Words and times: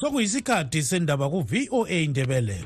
sokuyisikhathi 0.00 0.82
sendaba 0.82 1.28
ku-voa 1.28 1.88
indebele 1.88 2.58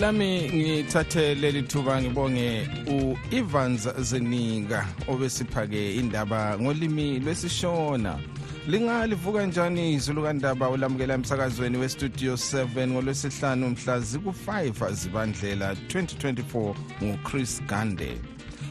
lami 0.00 0.50
ngithathe 0.54 1.34
leli 1.34 1.62
thuba 1.62 2.02
ngibonge 2.02 2.68
u-evans 2.86 3.88
zenika 3.98 4.86
obesiphake 5.08 5.94
indaba 5.94 6.58
ngolimi 6.58 7.18
lwesishona. 7.20 8.37
Lingalivuka 8.68 9.46
njani 9.46 9.92
izulu 9.92 10.22
kandaba 10.22 10.70
ulamukela 10.70 11.14
emsakazweni 11.14 11.76
westudio 11.78 12.34
7 12.34 12.88
ngolwesihlanu 12.88 13.70
mhla 13.70 14.00
ziku-5 14.00 14.92
zibandlela 14.92 15.72
2024 15.72 16.74
nguchris 17.02 17.62
gande. 17.62 18.18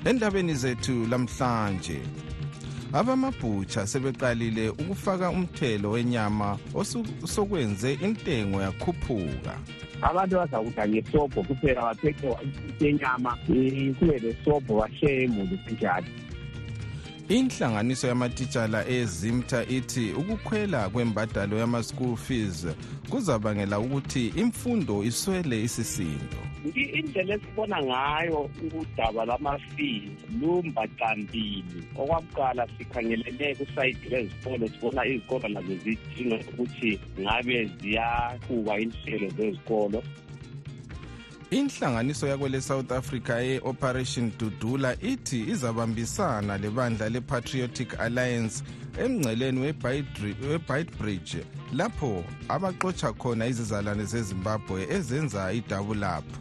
Endabeni 0.06 0.56
zethu 0.56 1.08
lamhlanje 1.08 2.00
abamabhutsha 2.94 3.88
sebeqalile 3.88 4.70
ukufaka 4.70 5.30
umthelo 5.30 5.92
wenyama 5.92 6.58
osokwenze 7.24 7.94
intengo 7.94 8.62
yakhuphuka. 8.62 9.58
Abantu 10.02 10.36
bazakudla 10.36 10.88
ngesobho 10.88 11.44
kuphela 11.44 11.82
baphethe 11.82 12.38
senyama 12.80 13.38
kube 14.00 14.20
lesobho 14.20 14.80
basheye 14.80 15.24
imuli 15.24 15.58
kunjalo 15.58 16.08
inhlanganiso 17.30 18.08
yamatitshala 18.08 18.88
ezimta 18.88 19.66
ithi 19.66 20.14
ukukhwela 20.14 20.90
kwembadalo 20.90 21.58
yama-school 21.58 22.16
fees 22.16 22.68
kuzabangela 23.10 23.80
ukuthi 23.80 24.28
imfundo 24.28 25.04
iswele 25.04 25.64
isisindo. 25.64 26.40
Indlela 26.76 27.36
esibona 27.36 27.84
ngayo 27.84 28.50
udaba 28.80 29.26
lwama-fees 29.26 30.12
lumbaqambili 30.42 31.80
okwakuqala 32.00 32.68
sikhangelele 32.78 33.56
kusayidi 33.56 34.10
lwezikolo 34.10 34.68
sibona 34.68 35.06
izikolo 35.06 35.48
nazo 35.48 35.76
zidinga 35.84 36.36
ukuthi 36.36 37.00
ngabe 37.20 37.66
ziyaqhuba 37.82 38.80
inhlelo 38.80 39.30
zezikolo. 39.38 40.04
Inhlanganiso 41.52 42.28
yakwele 42.28 42.62
south 42.62 42.92
africa 42.92 43.30
ye-operation 43.30 44.32
dudula 44.40 44.96
ithi 45.02 45.40
izabambisana 45.42 46.58
lebandla 46.58 47.10
le-patriotic 47.10 48.00
alliance 48.00 48.64
emngceleni 49.04 49.60
webytebridge 49.60 51.44
lapho 51.74 52.24
abaxotsha 52.50 53.14
khona 53.14 53.48
izizalwane 53.48 54.06
zezimbabwe 54.06 54.88
ezenza 54.90 55.54
idabulapho 55.54 56.38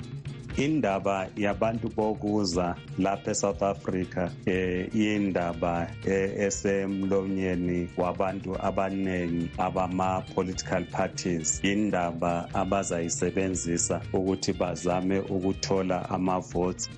indaba 0.57 1.29
yabantu 1.37 1.89
bokuza 1.97 2.77
lapha 2.99 3.31
eSouth 3.31 3.63
Africa 3.63 4.31
eh 4.47 4.89
indaba 4.95 5.91
esemlonyeni 6.05 7.89
wabantu 7.97 8.57
abanengi 8.63 9.51
abama 9.59 10.23
political 10.35 10.85
parties 10.85 11.65
indaba 11.65 12.55
abazayisebenzisa 12.55 14.01
ukuthi 14.13 14.53
bazame 14.53 15.19
ukuthola 15.19 16.11
ama 16.11 16.41
votes 16.41 16.91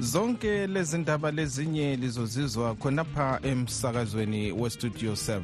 zonke 0.00 0.66
lezi 0.66 0.98
ndaba 0.98 1.30
lezinye 1.30 1.96
lizozizwa 1.96 2.74
khonapha 2.74 3.40
emsakazweni 3.42 4.52
westudio 4.52 5.12
7 5.12 5.40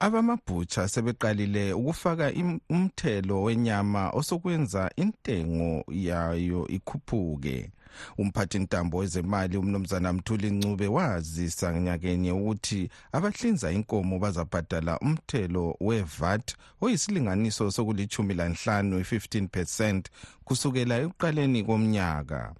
abamabhutsha 0.00 0.88
sebeqalile 0.88 1.72
ukufaka 1.72 2.32
umthelo 2.70 3.42
wenyama 3.42 4.10
osokwenza 4.10 4.90
intengo 4.96 5.84
yayo 5.88 6.68
ikhuphuke. 6.68 7.70
Umphathintambo 8.18 8.98
wezemali 8.98 9.56
umnumzana 9.56 10.12
mthuli 10.12 10.50
ncube 10.50 10.86
wazisa 10.86 11.80
nyakenye 11.80 12.32
ukuthi 12.32 12.90
abahlinza 13.12 13.72
inkomo 13.72 14.18
bazabhadala 14.18 14.98
umthelo 14.98 15.76
wevat 15.80 16.56
oyisilinganiso 16.80 17.70
sokulithumi 17.70 18.34
lanhlanu 18.34 18.98
i-15 19.00 19.48
percent 19.48 20.08
kusukela 20.44 20.94
ekuqaleni 20.98 21.60
komnyaka. 21.64 22.54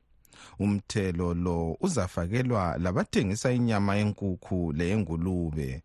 Umthelo 0.59 1.35
lo 1.35 1.77
uzafakelwa 1.81 2.77
labathengisa 2.79 3.53
inyama 3.53 3.97
yenkukhu 3.97 4.73
leyengulube 4.73 5.83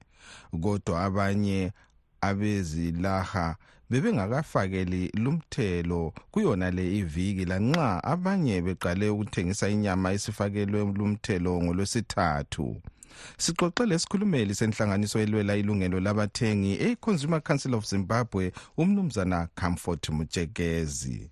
kodwa 0.62 1.04
abanye 1.04 1.72
abezilaha 2.22 3.56
bebengakafakeli 3.90 5.12
lumthelo 5.14 6.14
kuyona 6.32 6.72
le 6.72 6.98
iviki 7.00 7.46
lanxa 7.46 8.04
abanye 8.04 8.62
beqale 8.62 9.10
ukuthengisa 9.10 9.70
inyama 9.70 10.14
esifakelwe 10.14 10.80
lumthelo 11.00 11.62
ngolwesithathu. 11.64 12.82
Sixoxe 13.38 13.86
lesikhulumeli 13.86 14.56
senhlanganiso 14.56 15.20
elwela 15.20 15.56
ilungelo 15.56 16.00
labathengi 16.00 16.74
e-consumer 16.88 17.42
council 17.42 17.76
of 17.76 17.86
zimbabwe 17.86 18.52
umnumzana 18.78 19.48
comfort 19.56 20.10
mutshekezi 20.10 21.30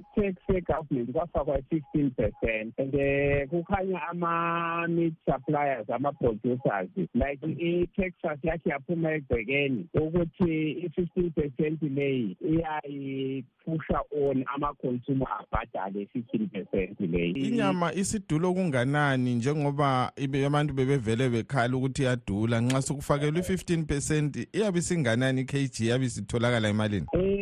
ku-tax 0.00 0.34
ye-government 0.48 1.12
kwafakwa 1.12 1.58
i-fifteen 1.58 2.10
percent. 2.10 2.74
And 2.78 2.94
um 2.94 3.48
kukhanya 3.48 4.00
ama-meat 4.10 5.14
suppliers 5.24 5.90
ama-producers 5.90 6.88
like 7.14 7.40
i-texas 7.42 8.38
yathi 8.42 8.68
yaphuma 8.68 9.12
egcekeni 9.12 9.86
ukuthi 9.94 10.70
i-fifteen 10.70 11.30
percent 11.30 11.82
leyi 11.82 12.36
iyayiphusha 12.40 14.00
on 14.26 14.44
ama-consumer 14.54 15.28
abhadale 15.40 16.02
i-fifteen 16.02 16.48
percent 16.48 17.00
leyi 17.00 17.32
inyama 17.32 17.94
isidulo 17.94 18.54
kunganani 18.54 19.34
njengoba 19.34 20.12
abantu 20.46 20.74
bebevele 20.74 21.28
bekhala 21.28 21.76
ukuthi 21.76 22.02
iyadula? 22.02 22.60
Nxa 22.60 22.82
sokufakelwa 22.82 23.40
i-fifteen 23.40 23.84
percent 23.84 24.48
iyabe 24.52 24.78
isinganani 24.78 25.40
i-kg 25.40 25.80
yabe 25.80 26.04
isitholakala 26.04 26.68
emalini? 26.68 27.06
Um 27.12 27.37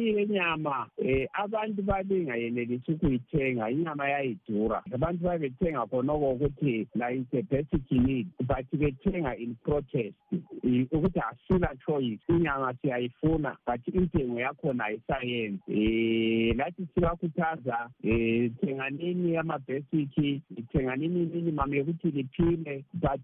i-kg 0.00 0.18
yenyama 0.18 0.86
um 0.98 1.26
abantu 1.32 1.82
babengayenelisi 1.82 2.92
ukuyithenga 2.92 3.70
inyama 3.70 4.08
yayidura. 4.08 4.82
Abantu 4.94 5.24
babethenga 5.24 5.86
khonoko 5.86 6.30
ukuthi 6.32 6.80
is 6.80 7.26
a 7.32 7.42
basic 7.42 7.90
need 7.90 8.28
but 8.46 8.66
bethenga 8.72 9.34
in 9.38 9.56
protest. 9.64 10.14
Ukuthi 10.92 11.20
asila 11.20 11.68
choice. 11.86 12.20
Inyama 12.28 12.74
siyayifuna 12.82 13.56
but 13.66 13.80
intengo 13.86 14.40
yakhona 14.40 14.84
ayisayenzi. 14.84 15.60
Um 15.68 16.58
lathi 16.58 16.86
sibakhuthaza 16.94 17.90
um 18.04 18.50
thenganini 18.60 19.36
ama-basic 19.36 20.42
thenganini 20.72 21.26
minimum 21.26 21.74
yokuthi 21.74 22.10
liphile 22.10 22.84
but 22.94 23.20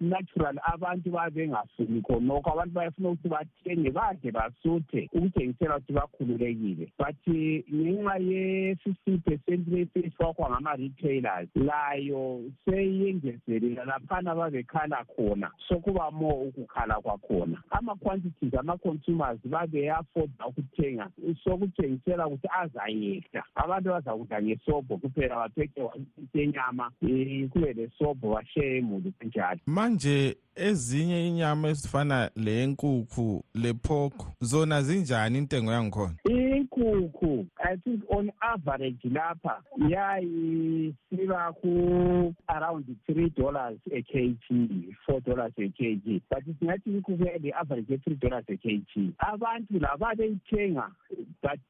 natural 0.00 0.56
abantu 0.72 1.10
babengafuni 1.10 2.02
khonokho. 2.02 2.52
Abantu 2.52 2.74
bayafuna 2.74 3.08
ukuthi 3.08 3.28
bathenge 3.28 3.90
bade 3.90 4.30
basuthe 4.32 5.08
ukuthengisela 5.12 5.76
ukuthi 5.76 5.92
bakhululekile. 5.92 6.92
But 6.98 7.16
ngenxa 7.26 8.18
ye-fifteen 8.18 9.20
percent 9.20 9.68
leseyifakwa 9.68 10.50
ngama-retailers 10.50 11.48
layo 11.54 12.42
seyengezelela 12.64 13.84
laphana 13.84 14.34
babekhala 14.34 15.04
khona 15.04 15.50
sokuba 15.68 16.10
more 16.10 16.48
ukukhala 16.48 17.00
kwakhona. 17.00 17.62
Ama-quantities 17.70 18.54
ama-consumers 18.54 19.38
babeyafoda 19.44 20.46
ukuthenga 20.46 21.10
sokuthengisela 21.44 22.26
ukuthi 22.26 22.48
azayehla. 22.60 23.42
Abantu 23.54 23.88
bazakudla 23.90 24.42
ngesobho 24.42 24.96
kuphela 24.96 25.36
baphethe 25.36 25.82
senyama 26.32 26.90
um 27.02 27.48
kube 27.48 27.72
lesobho 27.72 28.34
basheye 28.34 28.78
imuli 28.78 29.12
kunjalo 29.20 29.60
manje 29.88 30.36
ezinye 30.56 31.28
inyama 31.28 31.68
ezifana 31.68 32.30
leyenkukhu 32.36 33.44
lepork 33.54 34.14
zona 34.40 34.82
zinjani 34.82 35.38
intengo 35.38 35.72
yangikhona? 35.72 36.14
Inkukhu 36.24 37.46
i 37.72 37.76
think 37.76 38.02
on 38.10 38.30
average 38.40 39.08
lapha 39.10 39.62
yayisiba 39.88 41.52
ku-around 41.60 42.86
three 43.06 43.30
dollars 43.30 43.78
a 43.92 44.02
kg 44.02 44.94
four 45.06 45.20
dollars 45.20 45.52
a 45.58 45.68
kg 45.68 46.20
but 46.30 46.44
singathi 46.58 46.90
inkukhu 46.90 47.24
yale-average 47.24 47.92
ye-three 47.92 48.16
dollars 48.16 48.44
a 48.48 48.56
kg 48.56 49.12
abantu 49.18 49.78
lababeyithenga 49.80 50.90
but 51.42 51.60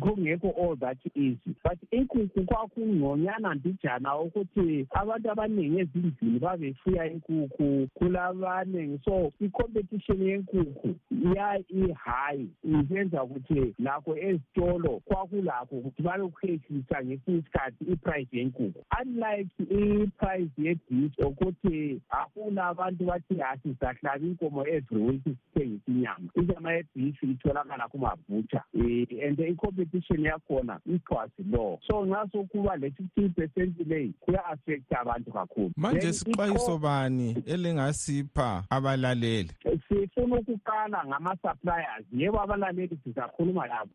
kungekho 0.00 0.54
all 0.56 0.76
that 0.76 0.98
easy 1.14 1.54
but 1.64 1.78
inkukhu 1.90 2.44
kwakungconyana 2.44 3.54
mbijana 3.54 4.18
ukuthi 4.18 4.86
abantu 4.90 5.30
abaningi 5.30 5.78
ezindlini 5.80 6.38
babefuya 6.38 7.10
inkukhu 7.10 7.88
kulabanengi 7.94 9.00
so 9.04 9.32
i-competition 9.40 10.22
yenkukhu 10.22 10.94
ya 11.36 11.58
i-high. 11.68 12.46
Iyenza 12.64 13.22
ukuthi 13.22 13.74
lakho 13.78 14.16
ezitolo 14.16 15.00
kwakulakho 15.04 15.76
ukuthi 15.76 16.02
balokukhehlisa 16.02 17.04
ngesinye 17.04 17.38
isikhathi 17.38 17.84
iprice 17.84 18.36
yenkukhu. 18.36 18.84
Unlike 19.00 19.50
iprice 19.60 20.52
yebhish 20.58 21.18
ukuthi 21.18 22.00
afuna 22.10 22.66
abantu 22.66 23.04
bathi 23.04 23.42
asizahlaba 23.42 24.26
inkomo 24.26 24.66
every 24.66 25.02
week 25.02 25.22
sithengisa 25.24 25.92
inyama. 25.92 26.28
Inyama 26.34 26.72
yebhishi 26.72 27.26
itholakala 27.26 27.88
kumabhutsha 27.88 28.62
um 28.74 29.06
and 29.22 29.38
i-competition 29.72 30.24
yakhona 30.24 30.80
ichwasi 30.86 31.42
law 31.50 31.78
so 31.86 32.06
nxa 32.06 32.28
sokuba 32.32 32.76
le-fifteen 32.76 33.30
percent 33.30 33.80
leyi 33.86 34.14
kuya-affecta 34.20 35.00
abantu 35.00 35.32
kakhulu. 35.32 35.72
Manje 35.76 36.12
sixwayiso 36.12 36.78
bani 36.78 37.36
elingasipha 37.46 38.64
abalaleli? 38.70 39.50
Sifuna 39.88 40.36
ukuqala 40.36 41.04
ngama-suppliers. 41.06 42.06
Yebo 42.12 42.40
abalaleli 42.40 42.98
sizakhuluma 43.04 43.66
labo 43.66 43.90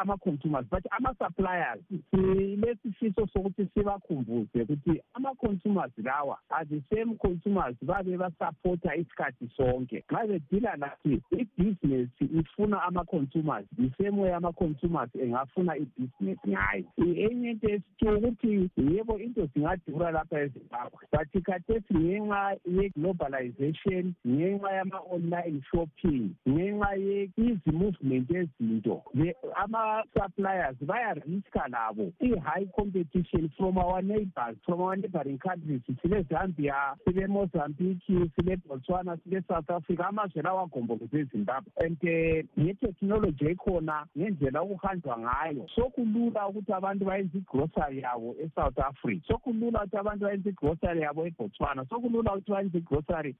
ama-consumers 0.00 0.66
but 0.70 0.84
ama-suppliers 0.90 1.80
silesifiso 2.10 3.26
sokuthi 3.32 3.68
sibakhumbuze 3.74 4.62
ukuthi 4.62 5.02
ama-consumers 5.14 5.92
lawa 5.96 6.38
are 6.50 6.64
the 6.64 6.82
same 6.94 7.14
consumers 7.16 7.76
babe 7.82 8.16
basapota 8.16 8.96
isikhathi 8.96 9.50
sonke. 9.56 10.04
Nxa 10.10 10.26
bedila 10.26 10.76
lathi 10.76 11.22
ibhizinesi 11.30 12.24
ifuna 12.24 12.82
ama-consumers 12.82 13.64
the 13.76 13.90
same 14.04 14.20
way 14.20 14.34
ama-consumers 14.34 15.07
engafuna 15.14 15.76
ibhizinesi 15.76 16.48
ngayo. 16.48 16.84
Enye 16.98 17.50
into 17.50 17.68
esithi 17.68 18.08
ukuthi 18.08 18.70
yebo 18.76 19.18
into 19.18 19.46
zingadura 19.54 20.10
lapha 20.10 20.40
ezimbabwe. 20.40 21.06
But 21.12 21.28
khathesi 21.44 21.94
ngenxa 21.94 22.56
ye-globalization 22.66 24.14
ngenxa 24.26 24.72
yama-online 24.72 25.62
shopping 25.70 26.34
ngenxa 26.48 26.94
ye-izi-movement 26.94 28.30
ezinto 28.30 29.02
ama-suppliers 29.56 30.76
bayariska 30.80 31.68
labo. 31.68 32.12
I-high 32.20 32.66
competition 32.76 33.50
from 33.56 33.78
our 33.78 34.02
neighbors 34.02 34.56
from 34.64 34.80
our 34.80 34.96
neighboring 34.96 35.38
countries 35.38 35.80
sile-zambia 36.02 36.96
sile-mozambique 37.04 38.30
sile-botswana 38.36 39.18
sile-south 39.24 39.70
africa 39.70 40.06
amazwe 40.08 40.42
lawo 40.42 40.60
agomboloze 40.60 41.18
ezimbabwe. 41.20 41.72
And 41.76 41.98
um 42.02 42.64
ngetechnology 42.64 43.46
ekhona 43.46 44.06
ngendlela 44.18 44.62
okuhanjwa 44.98 45.18
ngayo. 45.18 45.66
Sokulula 45.74 46.48
ukuthi 46.48 46.72
abantu 46.72 47.04
bayenze 47.04 47.38
igrosary 47.38 48.02
yabo 48.02 48.34
e-south 48.40 48.78
africa. 48.78 49.22
Sokulula 49.28 49.84
ukuthi 49.84 49.96
abantu 49.96 50.24
bayenze 50.24 50.48
igrosary 50.48 51.00
yabo 51.00 51.26
ebotswana. 51.26 51.86
Sokulula 51.88 52.32
ukuthi 52.34 52.50
bayenze 52.50 52.78
igrosary 52.78 53.36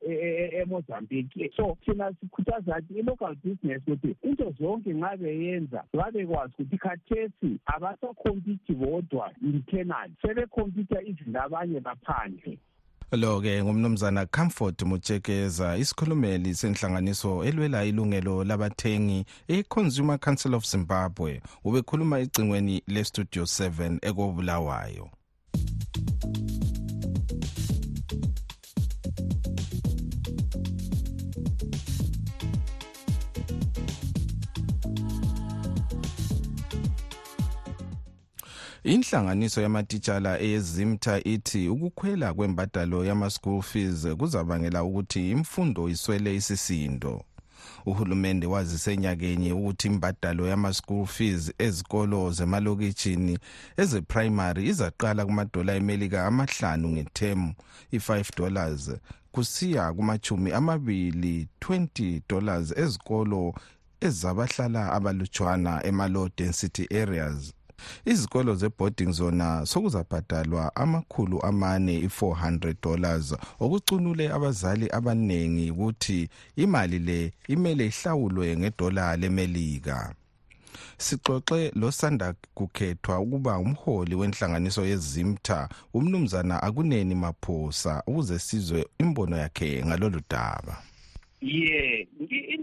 emozambique. 0.60 1.50
So 1.56 1.76
thina 1.84 2.12
sikhuthaza 2.20 2.78
ukuthi 2.78 2.98
i-local 2.98 3.34
business 3.44 3.82
ukuthi 3.86 4.16
into 4.22 4.54
zonke 4.58 4.92
nxa 4.92 5.16
beyenza 5.16 5.84
babekwazi 5.92 6.54
ukuthi 6.62 6.78
khathesi 6.78 7.60
abasakhompiti 7.66 8.74
bodwa 8.74 9.32
internal 9.42 10.10
sebekhompita 10.22 11.02
izinto 11.02 11.40
abanye 11.40 11.80
baphandle 11.80 12.58
lo-ke 13.12 13.64
ngumnumzana 13.64 14.26
comfort 14.26 14.82
mutshekeza 14.82 15.76
isikhulumeli 15.76 16.54
senhlanganiso 16.54 17.44
elwela 17.44 17.84
ilungelo 17.84 18.44
labathengi 18.44 19.24
e-consumer 19.48 20.18
council 20.18 20.54
of 20.54 20.66
zimbabwe. 20.66 21.40
Ubekhuluma 21.64 22.18
ecingweni 22.18 22.82
le-studio 22.86 23.42
7 23.42 23.98
ekobulawayo. 24.02 25.10
Inhlanganiso 38.94 39.60
yamatitshala 39.60 40.40
eyezimta 40.40 41.24
ithi 41.24 41.68
ukukhwela 41.68 42.34
kwembadalo 42.34 43.04
yama-school 43.04 43.62
fees 43.62 44.06
kuzabangela 44.18 44.84
ukuthi 44.84 45.30
imfundo 45.30 45.88
iswele 45.88 46.36
isisindo. 46.36 47.24
Uhulumende 47.86 48.46
wazise 48.46 48.96
nyakenye 48.96 49.52
ukuthi 49.52 49.88
imbadalo 49.88 50.46
yama-school 50.48 51.06
fees 51.06 51.52
ezikolo 51.58 52.30
zemalokitshini 52.30 53.38
ezeprimary 53.76 54.68
izaqala 54.68 55.26
kumadola 55.26 55.74
emelika 55.74 56.26
amahlanu 56.26 56.88
ngethemu 56.88 57.54
i-5 57.92 58.36
dollars 58.36 58.90
kusiya 59.32 59.92
kumachumi 59.92 60.52
amabili 60.52 61.48
20 61.60 62.22
dollars 62.28 62.72
ezikolo 62.76 63.54
ezabahlala 64.00 64.92
abalutshwana 64.92 65.86
ema-low 65.86 66.28
density 66.36 66.84
areas. 67.02 67.57
Izikolo 68.04 68.54
zeboarding 68.54 69.12
zona 69.12 69.66
sokuzabhadalwa 69.66 70.76
amakhulu 70.76 71.42
amane 71.42 71.98
i-400 71.98 72.74
dollars. 72.82 73.34
Okucunule 73.60 74.32
abazali 74.32 74.88
abaningi 74.90 75.70
ukuthi 75.70 76.28
imali 76.56 76.98
le 76.98 77.32
imele 77.48 77.86
ihlawulwe 77.86 78.56
ngedola 78.56 79.16
lemelika. 79.16 80.14
Sixoxe 80.98 81.72
losanda 81.74 82.34
kukhethwa 82.54 83.20
ukuba 83.20 83.58
umholi 83.58 84.14
wenhlanganiso 84.14 84.86
yezimta 84.86 85.68
umnumzana 85.94 86.62
akuneni 86.62 87.14
maphosa 87.14 88.02
ukuze 88.06 88.38
sizwe 88.38 88.86
imbono 88.98 89.36
yakhe 89.36 89.84
ngalolu 89.86 90.20
daba. 90.30 90.82
Ye 91.40 92.08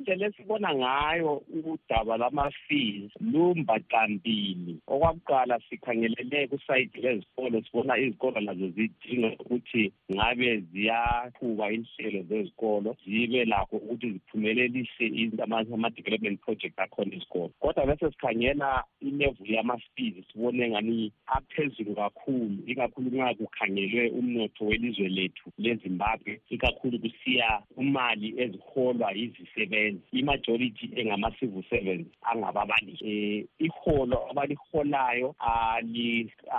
indlela 0.06 0.28
esibona 0.28 0.75
ngayo 0.75 1.42
udaba 1.50 2.18
lama-fees 2.18 3.12
lumbaqambili 3.22 4.78
okwakuqala 4.88 5.60
sikhangelele 5.69 6.48
kusayidi 6.48 7.02
lezikolo 7.02 7.62
sibona 7.63 7.98
izikolo 7.98 8.40
nazo 8.42 8.68
zidinga 8.75 9.30
ukuthi 9.40 9.92
ngabe 10.13 10.63
ziyaqhuba 10.72 11.72
inhlelo 11.72 12.22
zezikolo 12.30 12.96
zibe 13.06 13.46
lakho 13.46 13.78
ukuthi 13.78 14.12
ziphumelelise 14.12 15.06
ama-development 15.44 16.40
project 16.42 16.80
akhona 16.80 17.16
esikolo. 17.16 17.52
Kodwa 17.60 17.86
bese 17.86 18.12
sikhangela 18.12 18.84
ilevel 19.02 19.54
yama-fees 19.54 20.16
sibone 20.31 20.69
ngani 20.69 21.12
aphezulu 21.28 21.96
kakhulu 21.96 22.57
ikakhulu 22.68 23.10
nxa 23.10 23.34
kukhangelwe 23.34 24.10
umnotho 24.10 24.66
welizwe 24.66 25.10
lethu 25.10 25.52
lezimbabwe 25.57 26.42
ikakhulu 26.50 27.00
kusiya 27.00 27.62
umali 27.78 28.34
eziholwa 28.38 29.12
yizisebenzi. 29.12 29.94
Imajority 30.12 30.89
engama-civil 30.95 31.63
servants 31.69 32.09
angababalisi 32.21 33.42
um 33.42 33.65
iholo 33.65 34.30
abaliholayo 34.31 35.36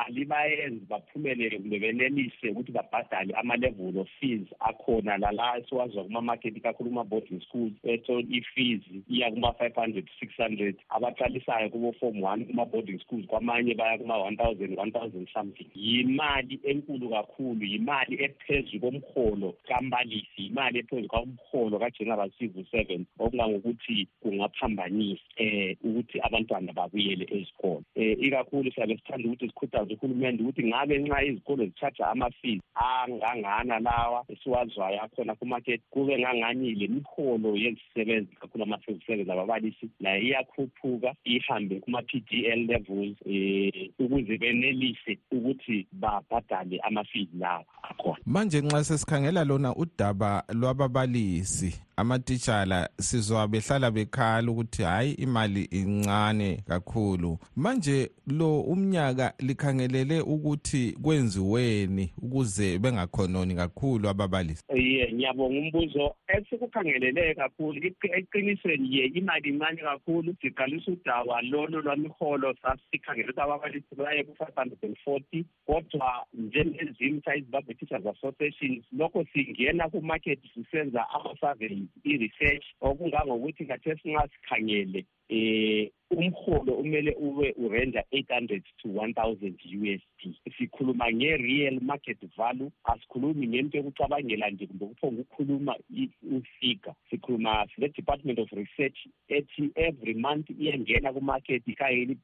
alibayenzi 0.07 0.87
baphumelele 0.89 1.59
kumbe 1.59 1.79
benelise 1.79 2.49
ukuthi 2.51 2.73
babhadale 2.73 3.35
ama-level 3.35 3.99
of 3.99 4.09
fees 4.21 4.49
akhona 4.61 5.19
lala 5.19 5.59
esiwazwa 5.59 6.05
kuma-market 6.05 6.57
ikakhulu 6.57 6.91
kuma-boarding 6.91 7.41
schools 7.41 7.73
etho 7.85 8.21
i-fees 8.21 8.83
iya 9.09 9.31
kuma-five 9.31 9.75
hundred 9.75 10.09
six 10.21 10.33
hundred. 10.37 10.77
Abaqalisayo 10.89 11.71
kubo-form 11.71 12.23
one 12.23 12.45
kuma-boarding 12.45 12.99
schools 13.01 13.27
kwamanye 13.27 13.75
baya 13.75 13.99
kuma-one 13.99 14.37
thousand 14.37 14.79
one 14.79 14.91
thousand 14.93 15.29
something. 15.35 15.67
Yimali 15.75 16.61
enkulu 16.65 17.09
kakhulu 17.11 17.65
yimali 17.65 18.25
ephezu 18.25 18.81
komholo 18.81 19.55
kambalisi 19.69 20.43
yimali 20.43 20.79
ephezu 20.79 21.09
komholo 21.09 21.79
ka-general 21.79 22.31
civil 22.39 22.65
servant 22.71 23.09
okungangokuthi 23.27 24.09
kungaphambanisa 24.23 25.23
eh 25.37 25.77
ukuthi 25.85 26.21
abantwana 26.23 26.73
babuyele 26.73 27.27
ezikolo. 27.31 27.83
Eh 27.95 28.17
ikakhulu 28.21 28.73
siyabe 28.73 28.97
sithanda 28.97 29.29
ukuthi 29.29 29.49
sikhuthaze 29.49 29.95
uhulumende 29.95 30.43
ukuthi 30.43 30.65
ngabe 30.65 30.99
nxa 30.99 31.25
izikolo 31.25 31.65
zithatha 31.65 32.11
ama-fees 32.11 32.61
angangana 32.75 33.79
lawa 33.79 34.25
esiwazwayo 34.29 35.03
akhona 35.03 35.35
kumarket 35.35 35.81
kube 35.91 36.19
ngangani 36.19 36.75
le 36.75 36.89
miholo 36.89 37.57
yezisebenzi 37.57 38.37
kakhulu 38.41 38.65
ama-civil 38.65 39.01
service 39.07 39.33
ababalisi 39.33 39.91
nayo 40.01 40.23
iyakhuphuka 40.23 41.15
ihambe 41.25 41.81
kuma-p 41.81 42.21
d 42.31 42.47
l 42.47 42.67
levels 42.67 43.17
um 43.27 43.89
ukuze 43.99 44.39
benelise 44.39 45.19
ukuthi 45.33 45.87
babhadale 45.93 46.81
ama-fees 46.83 47.29
lawa 47.39 47.65
akhona. 47.83 48.19
Manje 48.27 48.61
nxa 48.61 48.85
sesikhangela 48.85 49.45
lona 49.45 49.75
udaba 49.77 50.45
lwababalisi 50.49 51.87
amatitshala 51.97 52.89
sizwa 53.17 53.49
behlala 53.49 53.91
bekhala 53.91 54.51
ukuthi 54.51 54.83
hayi 54.83 55.13
imali 55.13 55.63
incane 55.63 56.63
kakhulu. 56.69 57.39
Manje 57.57 58.11
lo 58.27 58.61
umnyaka 58.61 59.35
likhangelele 59.39 60.21
ukuthi 60.21 60.93
kwenziweni 61.03 62.13
ukuze 62.23 62.79
bengakhononi 62.79 63.55
kakhulu 63.55 64.09
ababalisi. 64.09 64.65
Ye 64.75 65.13
ngiyabonga 65.13 65.59
umbuzo. 65.59 66.15
Esikukhangelele 66.29 67.35
kakhulu 67.35 67.81
eqinisweni 68.03 68.97
ye 68.97 69.07
imali 69.07 69.49
incane 69.49 69.81
kakhulu 69.83 70.35
siqalisa 70.43 70.93
udaba 70.93 71.43
lolo 71.43 71.81
lwamiholo 71.81 72.55
sasikhangele 72.63 73.29
ukuthi 73.29 73.41
ababalisi 73.41 73.95
baye 73.97 74.25
ku-five 74.25 74.55
hundred 74.57 74.79
and 74.83 74.97
forty 75.05 75.45
kodwa 75.67 76.27
njengezimta 76.35 77.37
izimbabwe 77.37 77.75
teachers 77.75 78.07
associations 78.07 78.85
lokho 78.93 79.25
singena 79.33 79.89
kumarket 79.89 80.41
sisenza 80.55 81.11
ama-surveys 81.11 81.89
i-research 82.05 82.65
kungangokuthi 83.07 83.65
khathesi 83.69 84.11
nxa 84.11 84.29
sikhangele 84.33 85.01
eh 85.29 85.91
umholo 86.11 86.73
umele 86.75 87.15
ube 87.19 87.55
urenda 87.59 88.05
800 88.13 88.63
to 88.79 88.89
1000 88.89 89.55
USD 89.81 90.35
sikhuluma 90.59 91.13
nge-real 91.13 91.81
market 91.81 92.19
value 92.37 92.71
asikhulumi 92.85 93.49
ngento 93.49 93.79
yokucabangela 93.79 94.51
nje 94.51 94.67
kumbe 94.67 94.87
kuphonga 94.87 95.21
ukukhuluma 95.21 95.77
ufigure 96.23 96.95
sikhuluma 97.11 97.67
sile-department 97.75 98.39
of 98.39 98.53
research 98.53 98.99
ethi 99.29 99.71
every 99.75 100.15
month 100.15 100.51
iyengena 100.51 101.13
kumarket 101.13 101.69
ikhangele 101.69 102.17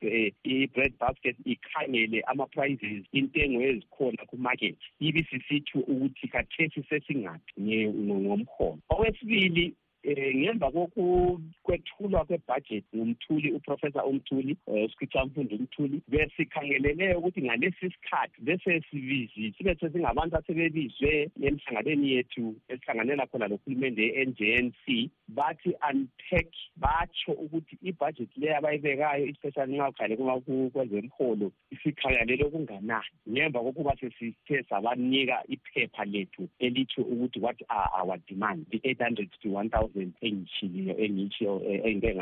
i-bread 0.45 0.93
basket 1.01 1.37
ikhangele 1.45 2.21
ama-prices 2.21 3.05
intengo 3.13 3.63
ezikhona 3.63 4.27
kumarket. 4.27 4.77
Ibe 5.01 5.27
sisitsho 5.31 5.79
ukuthi 5.79 6.29
kathesi 6.29 6.83
sesingaphi 6.89 7.61
ngomholo 7.61 8.79
okwesibili 8.89 9.75
eh 10.05 10.35
ngemva 10.35 10.71
kokwethulwa 10.71 12.25
kwebudget 12.25 12.85
ngumthuli 12.95 13.53
uprofessor 13.53 14.07
umthuli 14.07 14.57
usikhitha 14.67 15.25
mfundo 15.25 15.57
umthuli 15.57 16.03
besikhangelele 16.09 17.15
ukuthi 17.15 17.43
ngalesi 17.43 17.91
sikhathi 17.91 18.41
bese 18.41 18.83
sibizi 18.91 19.55
sibe 19.59 19.75
sesingabantu 19.75 20.37
asebebizwe 20.37 21.31
emhlanganweni 21.43 22.13
yethu 22.13 22.55
esihlanganela 22.69 23.27
khona 23.27 23.49
lohulumende 23.49 24.03
ye-NJNC 24.03 25.11
bathi 25.29 25.71
unpack 25.91 26.51
batsho 26.77 27.33
ukuthi 27.33 27.79
ibudget 27.83 28.37
le 28.37 28.57
abayibekayo 28.57 29.27
especially 29.27 29.77
nxa 29.77 29.89
ukhale 29.89 30.17
kwezemholo 30.73 31.53
isikhangelele 31.71 32.45
okunganani. 32.45 33.15
Ngemva 33.31 33.61
kokuba 33.61 33.97
sesithe 33.97 34.63
sabanika 34.69 35.43
iphepha 35.49 36.05
lethu 36.05 36.49
elitsho 36.59 37.03
ukuthi 37.03 37.41
what 37.41 37.57
are 37.69 37.91
our 38.01 38.19
demand 38.29 38.67
the-eight 38.71 39.01
hundred 39.01 39.29
to 39.43 39.49
one 39.49 39.69
thousand 39.93 40.03
thousand 40.03 40.13
engitshiliyo 40.21 40.97
engitshiyo 40.99 41.63
engike 41.85 42.15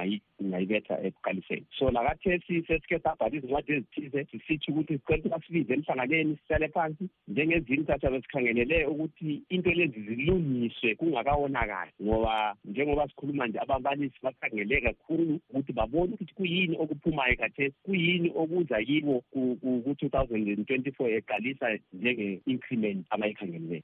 ngayibetha 0.43 1.01
ekuqaliseni. 1.03 1.67
So 1.79 1.91
lakathesi 1.91 2.63
sesike 2.67 2.99
sabhala 2.99 3.37
izincwadi 3.37 3.73
ezithize 3.73 4.25
sisitsho 4.31 4.73
ukuthi 4.73 4.99
sicela 4.99 5.19
ukuthi 5.19 5.29
basibize 5.29 5.75
emhlanganeni 5.75 6.39
sihlale 6.47 6.69
phansi 6.69 7.09
njengezinye 7.29 7.85
sathabe 7.87 8.21
sikhangelele 8.23 8.87
ukuthi 8.87 9.43
into 9.49 9.71
lezi 9.71 10.01
zilungiswe 10.01 10.95
kungakawonakali. 10.95 11.93
Ngoba 12.03 12.57
njengoba 12.65 13.09
sikhuluma 13.09 13.47
nje 13.47 13.59
ababalisi 13.59 14.19
bakhangele 14.23 14.81
kakhulu 14.81 15.41
ukuthi 15.51 15.73
babone 15.73 16.15
ukuthi 16.15 16.35
kuyini 16.35 16.77
okuphumayo 16.79 17.37
khathesi 17.37 17.75
kuyini 17.85 18.33
okuza 18.37 18.83
kibo 18.83 19.23
ku-two 19.33 20.09
thousand 20.09 20.49
and 20.49 20.67
twenty-four 20.67 21.11
eqalisa 21.11 21.79
njenge-increment 21.93 23.07
abayikhangeleleyo 23.11 23.83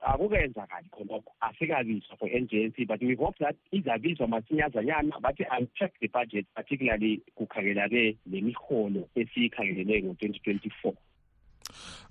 akukenzakali 0.00 0.88
khonokho 0.90 1.32
asikabizwa 1.40 2.16
for 2.16 2.28
NJNC 2.40 2.86
but 2.86 3.02
we 3.02 3.14
hope 3.14 3.38
that 3.38 3.56
izabizwa 3.72 4.28
masinyazanyana 4.28 5.20
bathi 5.20 5.46
unpack 5.58 5.92
the 6.00 6.08
budget 6.08 6.46
particularly 6.54 7.20
kukhangelane 7.34 8.16
nemiholo 8.26 9.08
esiyikhangelele 9.14 10.02
ngo-2024 10.02 10.92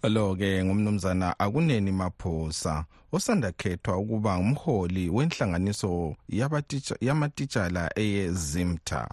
lo-ke 0.10 0.63
ngumnumzana 0.63 1.39
akuneni 1.39 1.91
maphosa 1.91 2.86
osanda 3.12 3.51
khethwa 3.51 3.98
ukuba 3.98 4.39
ngumholi 4.39 5.10
wenhlanganiso 5.10 6.15
yamatitshala 7.01 7.91
eyezimta 7.96 9.10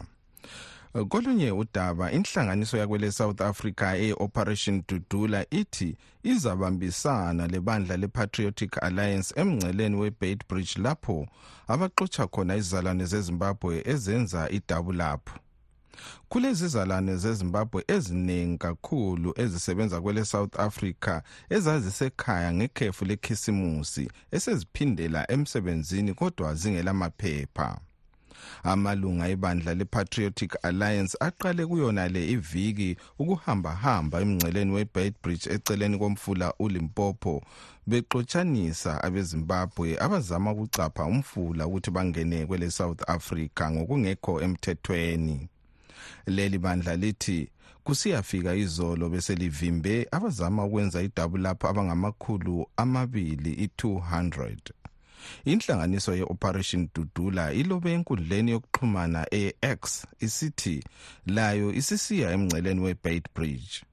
kolunye 0.93 1.51
udaba 1.53 2.13
inhlanganiso 2.13 2.77
yakwele 2.77 3.13
South 3.13 3.41
Africa 3.41 3.95
e-Operation 3.97 4.83
Dudula 4.89 5.47
ithi 5.51 5.97
izabambisana 6.23 7.47
lebandla 7.47 7.97
le-Patriotic 7.97 8.83
Alliance 8.83 9.35
emngceleni 9.41 9.97
we-Bait 9.97 10.49
Bridge 10.49 10.81
lapho 10.81 11.27
abaxotsha 11.69 12.27
khona 12.27 12.57
izizalwane 12.57 13.05
zeZimbabwe 13.05 13.83
ezenza 13.85 14.51
idabulapho 14.51 15.39
kulezi 16.29 16.69
zalwane 16.69 17.17
zezimbabwe 17.17 17.85
eziningi 17.89 18.59
kakhulu 18.59 19.35
ezisebenza 19.37 20.01
kwele 20.01 20.25
south 20.25 20.61
africa 20.61 21.21
ezazisekhaya 21.51 22.53
ngekhefu 22.55 23.05
lekhisimusi 23.05 24.11
eseziphindela 24.31 25.31
emsebenzini 25.31 26.15
kodwa 26.15 26.55
zingelamaphepha 26.55 27.81
amalunga 28.63 29.29
ebandla 29.29 29.75
le-patriotic 29.75 30.53
alliance 30.63 31.17
aqale 31.21 31.67
kuyona 31.67 32.09
le 32.09 32.23
iviki 32.35 32.97
ukuhambahamba 33.19 34.21
emngceleni 34.21 34.73
we-bait 34.73 35.15
bridge 35.23 35.51
eceleni 35.55 35.99
komfula 35.99 36.55
ulimpopo 36.59 37.43
bexotshanisa 37.87 39.03
abezimbabwe 39.05 39.99
abazama 40.05 40.53
ukucapha 40.53 41.05
umfula 41.05 41.67
ukuthi 41.67 41.91
bangene 41.91 42.47
kwele 42.47 42.71
south 42.71 43.03
africa 43.11 43.65
ngokungekho 43.71 44.41
emthethweni. 44.41 45.49
Leli 46.27 46.59
bandla 46.59 46.97
lithi 46.97 47.49
kusiyafika 47.85 48.55
izolo 48.55 49.09
beselivimbe 49.09 50.09
abazama 50.11 50.65
ukwenza 50.65 51.03
idabu 51.03 51.37
lapho 51.39 51.69
abangamakhulu 51.69 52.67
amabili 52.77 53.53
i-200 53.65 54.82
inhlanganiso 55.45 56.15
ye-operation 56.15 56.89
dudula 56.95 57.53
ilobe 57.53 57.93
enkundleni 57.93 58.51
yokuxhumana 58.51 59.27
e-x 59.31 60.07
isithi 60.21 60.85
layo 61.27 61.73
isisiya 61.73 62.31
emngceleni 62.31 62.81
we-bait 62.81 63.25
bridge. 63.35 63.85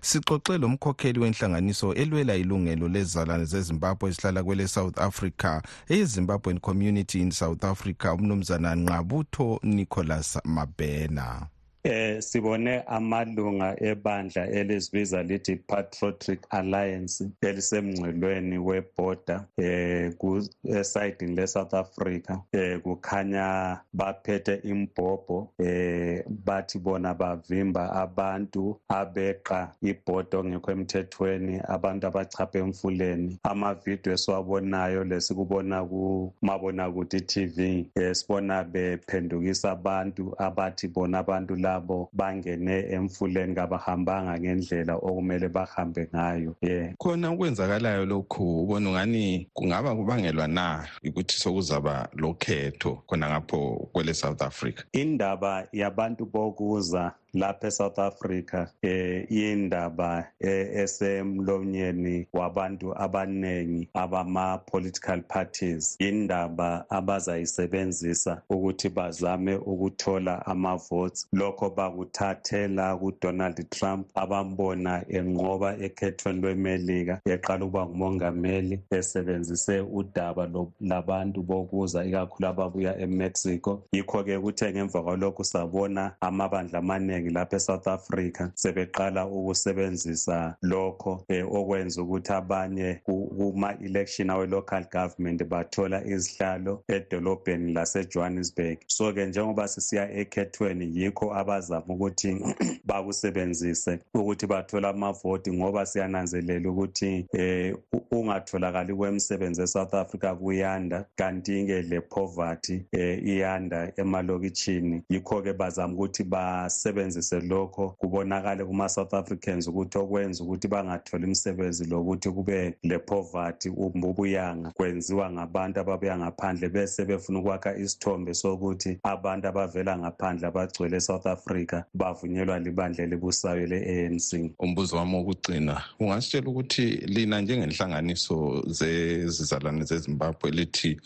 Sixoxe 0.00 0.58
lo 0.58 0.68
mkhokheli 0.68 1.18
wenhlanganiso 1.20 1.94
elwela 1.94 2.34
ilungelo 2.34 2.88
lezizalwane 2.88 3.44
zezimbabwe 3.44 4.10
ezihlala 4.10 4.42
kwele 4.42 4.68
south 4.68 4.98
africa 4.98 5.62
eyezimbabwean 5.88 6.60
community 6.60 7.20
in 7.20 7.30
south 7.30 7.64
africa 7.64 8.14
umnumzana 8.14 8.74
nqabutho 8.74 9.60
nicholas 9.62 10.38
mabena 10.44 11.46
Eh 11.82 12.20
sibone 12.20 12.82
amalunga 12.86 13.76
ebandla 13.82 14.48
elizibiza 14.48 15.22
lithi 15.22 15.56
Patriotic 15.56 16.40
Alliance 16.50 17.24
elisemngcelweni 17.40 18.58
weborder 18.58 19.46
eh 19.56 20.12
ku 20.18 20.42
eside 20.64 21.26
le 21.26 21.46
South 21.46 21.72
Africa. 21.74 22.42
Eh 22.52 22.78
kukhanya 22.80 23.80
baphethe 23.94 24.60
imbhobho 24.62 25.48
eh 25.58 26.22
bathi 26.28 26.78
bona 26.78 27.14
bavimba 27.14 27.92
abantu 27.92 28.78
abeqa 28.88 29.72
iborder 29.82 30.40
ongekho 30.40 30.70
emthethweni 30.72 31.62
abantu 31.68 32.06
abachapha 32.06 32.58
emfuleni. 32.58 33.38
Amavideo 33.42 34.12
esiwabonayo 34.12 35.04
lesikubona 35.04 35.82
ku 35.88 36.30
mabona 36.42 36.92
kuthi 36.92 37.20
TV 37.20 37.86
eh 37.96 38.14
sibona 38.14 38.64
bephendukisa 38.64 39.70
abantu 39.70 40.34
abathi 40.38 40.88
bona 40.88 41.18
abantu 41.18 41.56
la 41.56 41.69
labo 41.70 42.08
bangene 42.12 42.76
emfuleni 42.90 43.54
kabahambanga 43.54 44.40
ngendlela 44.40 44.94
okumele 44.96 45.48
bahambe 45.48 46.08
ngayo. 46.14 46.54
Yeah 46.62 46.94
khona 46.98 47.30
okwenzakalayo 47.30 48.04
lokhu 48.06 48.62
ubona 48.62 48.88
ungani 48.90 49.48
kungaba 49.54 49.94
kubangelwa 49.94 50.46
na 50.46 50.86
ukuthi 51.08 51.36
sokuzaba 51.38 52.08
lokhetho 52.14 53.02
khona 53.06 53.28
ngapho 53.30 53.88
kwele 53.92 54.14
South 54.14 54.42
Africa? 54.42 54.82
Indaba 54.92 55.68
yabantu 55.72 56.26
bokuza 56.26 57.12
lapha 57.34 57.66
eSouth 57.68 57.98
Africa 57.98 58.66
eh 58.82 59.26
indaba 59.30 60.26
esemlonyeni 60.40 62.26
wabantu 62.32 62.98
abanengi 62.98 63.88
abama 63.94 64.58
political 64.58 65.22
parties. 65.22 65.96
Indaba 65.98 66.84
abazayisebenzisa 66.90 68.42
ukuthi 68.50 68.88
bazame 68.88 69.56
ukuthola 69.56 70.46
ama 70.46 70.76
votes 70.76 71.26
lokho 71.32 71.70
bakuthathela 71.70 72.96
kuDonald 72.96 73.70
Trump 73.70 74.08
abambona 74.14 75.04
enqoba 75.08 75.76
ekhethweni 75.78 76.40
lweMelika 76.40 77.20
eqala 77.26 77.64
ukuba 77.64 77.86
ngumongameli 77.86 78.80
esebenzise 78.90 79.80
udaba 79.80 80.50
labantu 80.80 81.42
bokuza 81.42 82.04
ikakhulu 82.04 82.48
ababuya 82.48 82.98
eMexico. 82.98 83.82
Yikho 83.92 84.24
ke 84.24 84.38
kuthe 84.38 84.72
ngemva 84.72 85.02
kwalokho 85.02 85.44
sabona 85.44 86.12
amabandla 86.20 86.78
amanengi 86.78 87.19
abaningi 87.20 87.30
lapha 87.34 87.56
eSouth 87.56 87.86
Africa 87.86 88.50
sebeqala 88.54 89.26
ukusebenzisa 89.26 90.56
lokho 90.62 91.24
eh, 91.28 91.44
okwenza 91.52 92.02
ukuthi 92.02 92.32
abanye 92.32 93.00
kuma 93.04 93.76
election 93.80 94.30
awe 94.30 94.46
local 94.46 94.84
government 94.92 95.44
bathola 95.44 96.04
izihlalo 96.04 96.82
edolobheni 96.88 97.72
laseJohannesburg. 97.72 98.78
So 98.86 99.12
ke 99.12 99.26
njengoba 99.26 99.68
sisiya 99.68 100.10
ekhethweni 100.12 100.90
yikho 100.96 101.34
abazama 101.34 101.94
ukuthi 101.94 102.36
bakusebenzise 102.84 103.98
ukuthi 104.14 104.46
bathola 104.46 104.88
amavoti 104.88 105.52
ngoba 105.52 105.86
siyananzelela 105.86 106.70
ukuthi 106.70 107.26
eh 107.32 107.74
ungatholakali 108.10 108.94
kwemisebenzi 108.94 109.62
eSouth 109.62 109.94
Africa 109.94 110.34
kuyanda 110.38 111.04
kanti 111.16 111.66
ke 111.66 111.82
le 111.82 112.00
poverty 112.00 112.86
eh 112.92 113.22
iyanda 113.24 113.92
emalokitshini. 113.96 115.02
Yikho 115.08 115.42
ke 115.42 115.52
bazama 115.52 115.94
ukuthi 115.94 116.24
basebenze 116.24 117.09
basebenzise 117.10 117.40
lokho 117.40 117.94
kubonakale 117.98 118.64
kuma-south 118.64 119.14
africans 119.14 119.68
ukuthi 119.68 119.98
okwenza 119.98 120.44
ukuthi 120.44 120.68
bangatholi 120.68 121.24
imisebenzi 121.24 121.84
lokuthi 121.84 122.30
kube 122.30 122.74
le-poverty 122.82 123.68
ubuyanga 123.68 124.70
kwenziwa 124.70 125.30
ngabantu 125.30 125.80
ababuya 125.80 126.18
ngaphandle 126.18 126.68
bese 126.68 127.04
befuna 127.04 127.38
ukwakha 127.38 127.76
isithombe 127.76 128.34
sokuthi 128.34 128.98
abantu 129.02 129.48
abavela 129.48 129.98
ngaphandle 129.98 130.46
abagcwele 130.46 130.96
e-south 130.96 131.26
africa 131.26 131.82
bavunyelwa 131.94 132.58
libandla 132.58 133.04
elibusayo 133.04 133.66
le-anc 133.66 134.52
umbuzo 134.58 134.96
wami 134.96 135.14
wokugcina 135.16 135.82
ungasitshela 136.00 136.50
ukuthi 136.50 136.86
lina 136.86 137.40
njengenhlanganiso 137.40 138.62
zezizalwane 138.66 139.84
zezimbabwe 139.84 140.50
lithi 140.50 141.00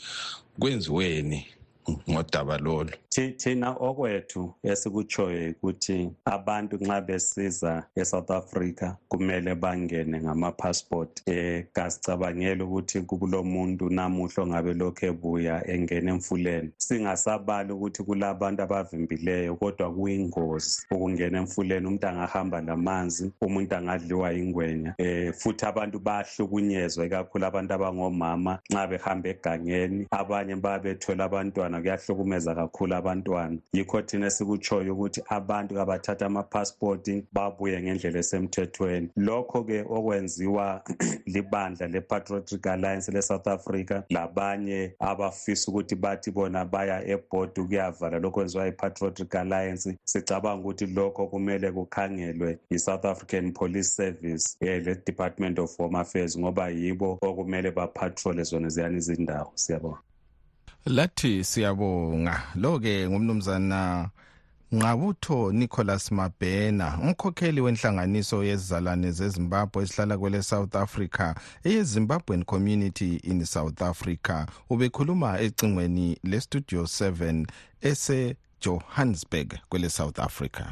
kwenziweni? 0.58 1.46
Ngodaba 2.10 2.58
lolu. 2.58 2.90
Thina 3.36 3.70
okwethu 3.70 4.54
esikutshoyo 4.62 5.50
ukuthi 5.50 6.10
abantu 6.24 6.76
nxa 6.76 7.00
besiza 7.00 7.84
e-south 7.96 8.30
africa 8.30 8.96
kumele 9.08 9.54
bangene 9.54 10.20
ngama-passport 10.20 11.22
um 11.26 11.62
kasicabangeli 11.72 12.62
ukuthi 12.62 13.00
kulomuntu 13.00 13.90
namuhla 13.90 14.42
ongabe 14.42 14.74
lokhu 14.74 15.06
ebuya 15.06 15.62
engena 15.70 16.10
emfuleni. 16.12 16.70
Singasabali 16.76 17.72
ukuthi 17.72 18.02
kulabantu 18.02 18.62
abavimbileyo 18.62 19.56
kodwa 19.56 19.94
kuyingozi 19.94 20.86
ukungena 20.90 21.38
emfuleni. 21.38 21.86
Umuntu 21.86 22.06
angahamba 22.06 22.60
lamanzi 22.60 23.32
umuntu 23.40 23.76
angadliwa 23.76 24.30
yingwenya 24.32 24.94
um 24.98 25.32
futhi 25.32 25.66
abantu 25.66 25.98
bayahlukunyezwa 25.98 27.06
ikakhulu 27.06 27.46
abantu 27.46 27.74
abangomama 27.74 28.58
nxa 28.70 28.86
behamba 28.86 29.28
egangeni. 29.28 30.06
Abanye 30.10 30.56
bayabethola 30.56 31.24
abantwana 31.24 31.73
kuyahlukumeza 31.80 32.54
kakhulu 32.54 32.94
abantwana. 32.94 33.58
Yikho 33.72 34.02
thina 34.02 34.26
esikutshoyo 34.26 34.92
ukuthi 34.92 35.22
abantu 35.28 35.74
kabathathe 35.74 36.24
amapasipoti 36.24 37.24
babuye 37.32 37.82
ngendlela 37.82 38.18
esemthethweni. 38.18 39.08
Lokho-ke 39.16 39.84
okwenziwa 39.96 40.82
libandla 41.34 41.86
le-patriotic 41.88 42.66
alliance 42.66 43.12
le-south 43.12 43.46
africa 43.46 44.02
labanye 44.10 44.94
abafisa 44.98 45.70
ukuthi 45.70 45.94
bathi 45.94 46.30
bona 46.30 46.64
baya 46.64 47.06
ebhodi 47.06 47.60
ukuyavala 47.60 48.18
lokho 48.18 48.34
kwenziwa 48.34 48.66
yi-patriotic 48.66 49.34
alliance. 49.34 49.96
Sicabanga 50.04 50.60
ukuthi 50.60 50.86
lokho 50.86 51.26
kumele 51.26 51.72
kukhangelwe 51.72 52.58
yi-south 52.70 53.04
african 53.04 53.52
police 53.52 53.88
service 53.96 54.56
um 54.60 54.68
le-department 54.68 55.58
of 55.58 55.76
home 55.76 55.98
affairs 55.98 56.38
ngoba 56.38 56.68
yibo 56.68 57.18
okumele 57.22 57.70
bapatrole 57.70 58.42
zona 58.42 58.68
ziyani 58.68 58.96
izindawo. 58.96 59.52
Siyabonga. 59.54 60.13
Lathi 60.86 61.44
siyabonga. 61.44 62.42
Lo-ke 62.54 63.08
ngumnumzana 63.08 64.10
Nqabutho 64.72 65.52
Nicholas 65.52 66.12
Mabhena 66.12 66.98
umkhokheli 67.02 67.60
wenhlanganiso 67.60 68.44
yezizalwane 68.44 69.10
zeZimbabwe 69.12 69.82
esihlala 69.82 70.18
kwele 70.18 70.42
South 70.42 70.74
Africa 70.74 71.34
eyeZimbabwean 71.64 72.44
Community 72.44 73.20
in 73.22 73.44
South 73.44 73.82
Africa. 73.82 74.46
Ubekhuluma 74.70 75.40
ecingweni 75.40 76.18
le 76.24 76.40
Studio 76.40 76.82
7 76.82 77.46
ese 77.80 78.36
Johannesburg 78.60 79.54
kwele 79.68 79.90
South 79.90 80.18
Africa. 80.18 80.64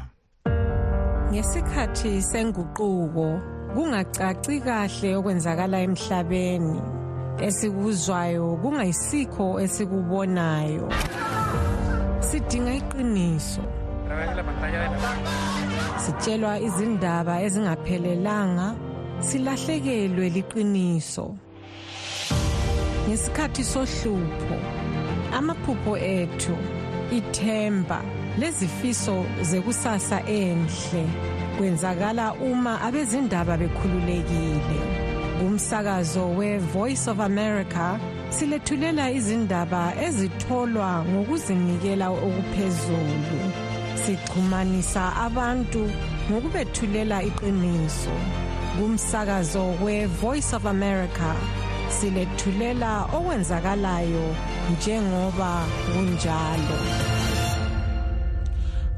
Ngesikhathi 1.31 2.21
senguquko 2.21 3.41
kungacaci 3.73 4.61
kahle 4.61 5.15
okwenzakala 5.15 5.79
emhlabeni. 5.79 7.02
Esikuzwayo 7.41 8.57
kungayisikho 8.61 9.59
esikubonayo. 9.63 10.89
Sidinga 12.19 12.73
iqiniso. 12.73 13.63
Sitshelwa 16.03 16.59
izindaba 16.59 17.41
ezingaphelelanga 17.45 18.75
silahlekelwe 19.19 20.29
liqiniso. 20.35 21.35
Ngesikhathi 23.07 23.63
sohlupho 23.63 24.57
amaphupho 25.37 25.97
ethu 25.97 26.55
ithemba 27.17 27.99
lezifiso 28.39 29.25
zekusasa 29.41 30.19
enhle 30.27 31.03
kwenzakala 31.57 32.33
uma 32.33 32.81
abezindaba 32.81 33.57
bekhululekile. 33.57 35.02
Kumsakazo 35.39 36.35
we-voice 36.37 37.07
of 37.11 37.19
america 37.19 37.99
silethulela 38.29 39.11
izindaba 39.11 39.93
ezitholwa 40.05 41.05
ngokuzinikela 41.09 42.07
okuphezulu. 42.25 43.39
Sixhumanisa 44.03 45.03
abantu 45.25 45.83
ngokubethulela 46.29 47.17
iqiniso. 47.29 48.15
Kumsakazo 48.75 49.63
we-voice 49.83 50.53
of 50.57 50.65
america 50.65 51.29
silethulela 51.95 52.91
okwenzakalayo 53.15 54.25
njengoba 54.71 55.51
kunjalo. 55.91 57.12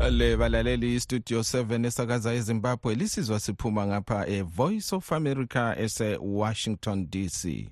Le 0.09 0.37
balaleli 0.37 0.99
studio 0.99 1.39
7 1.39 1.85
esakaza 1.85 2.33
ezimbabwe 2.33 2.95
lisizwa 2.95 3.39
siphuma 3.39 3.87
ngapha 3.87 4.27
e-voice 4.27 4.95
of 4.95 5.11
america 5.11 5.75
ese-washington 5.77 7.07
dc 7.09 7.69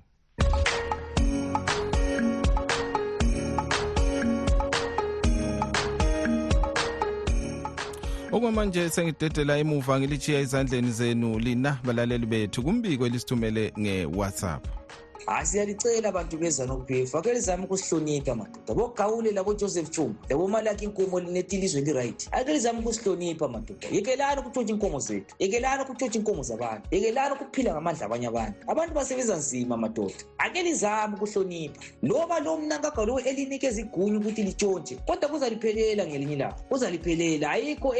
okwamanje 8.31 8.89
sengidedela 8.89 9.57
emuva 9.57 9.99
ngilitshiya 9.99 10.39
ezandleni 10.39 10.91
zenu 10.91 11.39
lina 11.39 11.77
balaleli 11.83 12.25
bethu 12.25 12.63
kumbiko 12.63 13.05
elisithumele 13.05 13.73
nge-whatsapp. 13.79 14.82
Hayi 15.25 15.45
siyalicela 15.45 16.11
bantu 16.11 16.37
bezanupf 16.37 17.15
ake 17.15 17.33
lizame 17.33 17.63
ukusihlonipha 17.63 18.35
madoda. 18.35 18.73
Bogawule 18.73 19.31
labojoseph 19.31 19.89
chumba 19.89 20.19
labomalakhi 20.29 20.85
inkomo 20.85 21.19
linethi 21.19 21.55
ilizwe 21.55 21.81
liright 21.81 22.27
ake 22.31 22.53
lizame 22.53 22.79
ukusihlonipha 22.79 23.47
madoda. 23.47 23.87
Yekelani 23.91 24.41
ukutshontsha 24.41 24.73
inkomo 24.73 24.99
zethu. 24.99 25.35
Yekelani 25.39 25.83
ukutshontsha 25.83 26.19
inkomo 26.19 26.43
zabantu. 26.43 26.87
Yekelani 26.91 27.35
ukuphila 27.35 27.71
ngamandla 27.71 28.05
abanye 28.05 28.27
abantu. 28.27 28.57
Abantu 28.67 28.93
basebenza 28.93 29.35
nzima 29.35 29.77
madoda. 29.77 30.15
Ake 30.37 30.63
lizame 30.63 31.15
ukuhlonipha. 31.15 31.81
Loba 32.01 32.39
lo 32.39 32.57
mnankaga 32.57 33.05
lowo 33.05 33.19
elinikeza 33.19 33.81
igunya 33.81 34.17
ukuthi 34.17 34.43
litshontshe 34.43 34.95
kodwa 34.95 35.29
kuzaliphelela 35.29 36.07
ngelinye 36.07 36.33
ilanga. 36.33 36.55
Kuzaliphelela. 36.69 37.51
Ayikho 37.51 37.95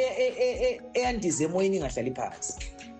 eyandize 0.94 1.44
emoyeni 1.44 1.78
ingahlali 1.78 2.12
phansi. 2.12 2.54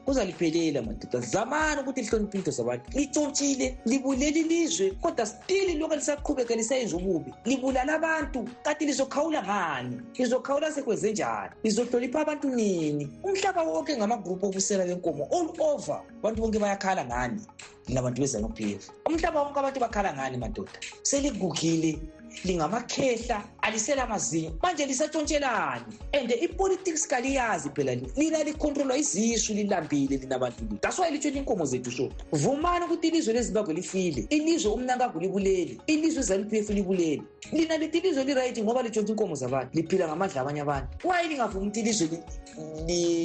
Kuzaliphelela 0.06 0.82
madoda 0.82 1.20
zamani 1.20 1.82
ukuthi 1.82 2.02
lihloniphe 2.02 2.38
into 2.38 2.52
zabantu 2.52 2.86
litshontshile 2.94 3.78
libulele 3.86 4.40
ilizwe 4.40 4.92
kodwa 5.02 5.26
stili 5.26 5.74
lokhu 5.74 5.96
lisaqhubeka 5.96 6.56
lisayenza 6.56 6.98
ububi. 6.98 7.34
Libulala 7.46 7.94
abantu 7.94 8.50
kanti 8.64 8.86
lizokhawula 8.86 9.44
ngani? 9.44 10.02
Lizokhawula 10.18 10.72
sekwenze 10.72 11.12
njani? 11.12 11.52
Lizohlonipha 11.64 12.22
abantu 12.22 12.50
nini? 12.50 13.10
Umhlaba 13.24 13.64
wonke 13.64 13.98
ngamagruphu 13.98 14.46
obusela 14.46 14.86
benkomo 14.86 15.28
all 15.32 15.50
over 15.60 16.02
abantu 16.20 16.42
bonke 16.42 16.60
bayakhala 16.60 17.06
ngani? 17.06 17.42
Linabantu 17.88 18.22
bezanup 18.22 18.60
f 18.60 18.90
umhlaba 19.06 19.42
wonke 19.44 19.60
abantu 19.60 19.80
bakhala 19.80 20.14
ngani 20.14 20.38
madoda? 20.38 20.72
Seligugile 21.04 22.00
lingamakhehla 22.46 23.44
alisela 23.62 24.08
mazinyo 24.08 24.52
manje 24.62 24.86
lisatshontshhelani 24.86 25.86
and 26.14 26.32
ipolitics 26.32 27.08
kaliyazi 27.08 27.70
phela 27.70 27.96
lina 27.96 28.44
likhontrolwa 28.44 28.98
izisu 28.98 29.54
lilambile 29.54 30.18
lina 30.18 30.40
bantu 30.40 30.64
li 30.72 30.78
that's 30.82 31.00
why 31.00 31.12
litshona 31.12 31.38
inkomo 31.38 31.66
zethu 31.66 31.92
so 31.92 32.10
vumani 32.32 32.86
ukuthi 32.86 33.08
ilizwe 33.08 33.34
lezimbabwe 33.34 33.74
lifile. 33.74 34.28
Ilizwe 34.30 34.72
umnankagu 34.72 35.20
libulele 35.20 35.78
ilizwe 35.88 36.20
ezanup 36.20 36.54
f 36.54 36.70
libulele 36.70 37.22
lina 37.52 37.78
lithi 37.78 37.98
ilizwe 37.98 38.24
liright 38.24 38.60
ngoba 38.60 38.82
litshontsha 38.82 39.14
inkomo 39.14 39.36
zabantu. 39.36 39.70
Liphila 39.74 40.08
ngamandla 40.08 40.42
abanye 40.42 40.62
abantu. 40.62 41.08
Waye 41.08 41.28
lingavumi 41.28 41.68
ukuthi 41.68 41.80
ilizwe 41.80 42.24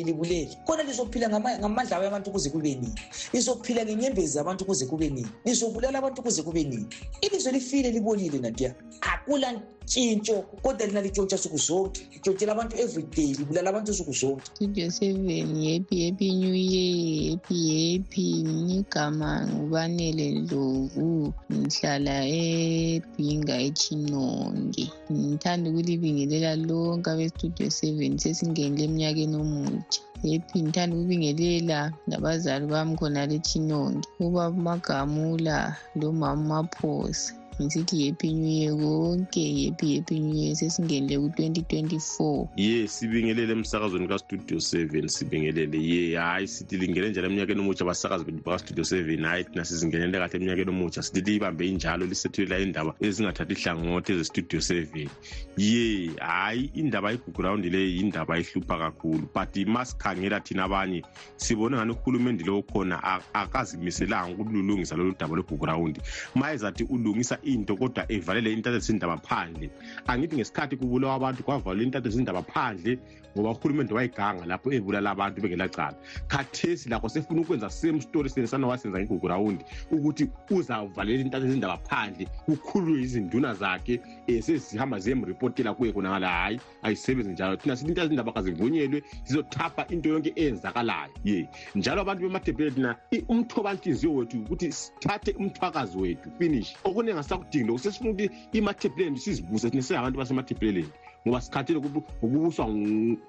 libulele 0.04 0.58
khona 0.66 0.82
lizophila 0.82 1.28
ngamandla 1.28 1.96
abanye 1.96 2.08
abantu 2.08 2.30
kuze 2.30 2.50
kube 2.50 2.74
nini? 2.74 2.94
Lizophila 3.32 3.84
ngenyembezi 3.84 4.32
zabantu 4.32 4.64
kuze 4.64 4.86
kube 4.86 5.08
nini? 5.08 5.28
Lizobulala 5.44 5.98
abantu 5.98 6.22
kuze 6.22 6.42
kube 6.42 6.64
nini? 6.64 6.86
Ilizwe 7.20 7.52
lifile 7.52 7.90
libolile 7.90 8.38
natiya 8.38 8.74
akula 9.00 9.48
ntshintsho 9.52 10.36
kodwa 10.62 10.86
lina 10.86 11.00
litshontsha 11.04 11.36
nsuku 11.36 11.58
zonke 11.66 12.00
litshontshela 12.12 12.52
abantu 12.52 12.74
everyday 12.84 13.30
libulala 13.38 13.68
abantu 13.70 13.90
nsuku 13.92 14.12
zonke. 14.20 14.46
Studio 14.54 14.90
seven 14.90 15.48
happy 15.70 15.96
happy 16.04 16.28
new 16.40 16.54
year 16.54 17.30
happy 17.30 17.58
happy 17.76 18.28
ngigama 18.42 19.30
ngubanele 19.48 20.26
ndlovu 20.40 21.32
ngihlala 21.52 22.16
ebhinga 22.26 23.56
echinonge. 23.68 24.84
Ngithanda 25.12 25.70
ukulibingelela 25.70 26.52
lonke 26.68 27.08
abestudio 27.10 27.70
seven 27.70 28.12
sesingenile 28.18 28.84
eminyakeni 28.84 29.36
omutsha. 29.36 30.00
Happy 30.26 30.56
ngithanda 30.62 30.92
ukubingelela 30.96 31.78
nabazali 32.08 32.66
bami 32.72 32.96
khonale 32.98 33.34
echinonge 33.40 34.04
ubaba 34.20 34.58
magamula 34.66 35.56
lomama 36.00 36.44
maphosa 36.50 37.32
ngisithi 37.60 38.06
happy 38.06 38.32
new 38.32 38.48
year 38.48 38.74
konke 38.76 39.64
happy 39.64 39.96
happy 39.96 40.20
new 40.20 40.34
year 40.34 40.54
ku-twenty 40.54 41.62
twenty-four. 41.62 42.48
Ye 42.56 42.86
sibingelele 42.86 43.52
emsakazweni 43.52 44.08
kastudio 44.08 44.60
seven 44.60 45.08
sibingelele. 45.08 45.78
Ye 45.78 46.16
hayi 46.16 46.48
sithi 46.48 46.76
lingene 46.76 47.10
njalo 47.10 47.26
eminyakeni 47.26 47.60
omutsha 47.60 47.84
abasakazi 47.84 48.24
bethu 48.24 48.42
bakastudio 48.44 48.84
seven. 48.84 49.24
Hayi 49.24 49.44
thina 49.44 49.64
sizingenele 49.64 50.18
kahle 50.18 50.36
eminyakeni 50.36 50.70
omutsha. 50.70 51.02
Sithi 51.02 51.20
liyibambe 51.20 51.68
injalo 51.68 52.06
lisethulela 52.06 52.58
indaba 52.58 52.94
ezingathathi 53.00 53.52
ihlangothi 53.52 54.12
ezestudio 54.12 54.60
seven. 54.60 55.08
Ye 55.56 56.10
hayi 56.20 56.70
indaba 56.74 57.10
yegugurawundi 57.10 57.70
leyi 57.70 57.96
yindaba 57.96 58.38
ehlupha 58.38 58.78
kakhulu 58.78 59.28
but 59.34 59.56
masikhangela 59.66 60.40
thina 60.40 60.64
abanye 60.64 61.02
sibone 61.36 61.76
ngani 61.76 61.92
uhulumende 61.92 62.44
lo 62.44 62.62
khona 62.62 63.02
akazimiselanga 63.34 64.42
ukululungisa 64.42 64.96
lolu 64.96 65.14
daba 65.18 65.36
lwegugurawundi 65.36 66.00
ma 66.34 66.52
ezathi 66.52 66.84
ulungisa 66.84 67.38
into 67.54 67.76
kodwa 67.76 68.04
evalele 68.12 68.52
intatha 68.52 68.78
zindaba 68.78 69.16
phandle. 69.16 69.70
Angithi 70.06 70.36
ngesikhathi 70.36 70.76
kubulawa 70.76 71.14
abantu 71.14 71.42
kwavalelwa 71.42 71.84
intatha 71.84 72.08
zindaba 72.08 72.42
phandle 72.42 72.98
ngoba 73.38 73.50
uhulumende 73.50 73.94
wayiganga 73.94 74.46
lapho 74.46 74.72
ebulala 74.72 75.10
abantu 75.10 75.40
bengelacala. 75.42 75.96
Khathesi 76.28 76.88
lakho 76.88 77.08
sefuna 77.08 77.40
ukwenza 77.40 77.70
same 77.70 78.00
story 78.00 78.28
senesana 78.28 78.66
wasenza 78.66 78.98
ngigugurawundi 78.98 79.64
ukuthi 79.92 80.28
uzavalela 80.50 81.20
intatha 81.20 81.46
zindaba 81.46 81.78
phandle 81.78 82.26
kukhululwe 82.46 83.02
izinduna 83.02 83.54
zakhe 83.54 84.00
um 84.28 84.42
sezihamba 84.42 84.98
ziyemripotela 84.98 85.74
kuye 85.74 85.92
khonangala 85.92 86.28
hhayi 86.28 86.60
ayisebenzi 86.82 87.32
njalo. 87.32 87.56
Thina 87.56 87.76
sithi 87.76 87.90
intatha 87.90 88.08
zindaba 88.08 88.32
kazivunyelwe 88.32 89.02
zizothapha 89.24 89.86
into 89.90 90.08
yonke 90.08 90.32
eyenzakalayo. 90.36 91.12
Ye 91.24 91.48
njalo 91.74 92.00
abantu 92.02 92.22
bematebhele 92.22 92.70
thina 92.70 92.96
umthobanhliziyo 93.28 94.14
wethu 94.14 94.38
ukuthi 94.42 94.72
sithathe 94.72 95.30
umthwakazi 95.38 95.98
wethu 95.98 96.30
finish. 96.38 96.74
Okunye 96.84 97.14
ngasakudingi 97.14 97.66
lokhu 97.66 97.78
sesifuna 97.78 98.10
ukuthi 98.10 98.30
imathebheleland 98.52 99.18
sizibuse 99.18 99.70
thina 99.70 99.82
singabantu 99.82 100.18
basemathebheleland 100.18 100.92
ngoba 101.26 101.40
sikhathile 101.40 101.78
ukubuswa 101.78 102.68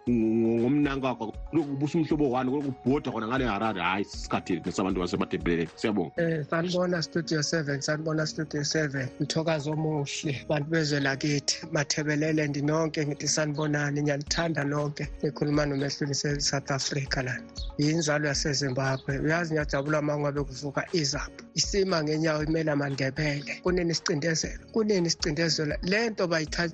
ngomnankakho 0.10 1.34
lokhu 1.54 1.70
kubusa 1.70 1.98
umhlobo 1.98 2.30
wani 2.30 2.52
lokubhoda 2.52 3.12
khona 3.12 3.28
ngale 3.28 3.46
harare 3.46 3.82
hhayi 3.82 4.06
sisikhathile 4.06 4.62
nesabantu 4.66 5.00
basematebheleland 5.00 5.70
siyabonga. 5.76 6.12
Um 6.18 6.44
sanibona 6.44 7.02
studio 7.02 7.42
seven 7.44 7.82
sanibona 7.82 8.28
studio 8.28 8.64
seven. 8.64 9.08
Mthokazi 9.20 9.70
omuhle 9.70 10.46
bantu 10.50 10.70
bezwe 10.70 11.00
lakithi 11.00 11.66
mathebeleland 11.72 12.58
nonke 12.58 13.06
ngithi 13.06 13.28
sanibonani 13.28 14.02
ngiyanithanda 14.02 14.64
nonke. 14.64 15.08
Ngikhuluma 15.24 15.66
nomehlweni 15.66 16.16
se-south 16.16 16.72
africa 16.72 17.18
lana. 17.18 17.44
Yinzalo 17.78 18.28
yasezimbabwe. 18.28 19.20
Uyazi 19.20 19.54
ngiyajabula 19.54 20.02
ma 20.02 20.18
ngabe 20.18 20.44
kuvuka 20.44 20.86
izapho 20.94 21.44
isima 21.56 22.04
ngenyawo 22.04 22.44
imela 22.44 22.76
mandebele. 22.76 23.60
Kunini 23.64 23.92
isicindezelo 23.92 24.60
kunini 24.72 25.08
isicindezelo. 25.08 25.76
Le 25.82 26.10
nto 26.10 26.28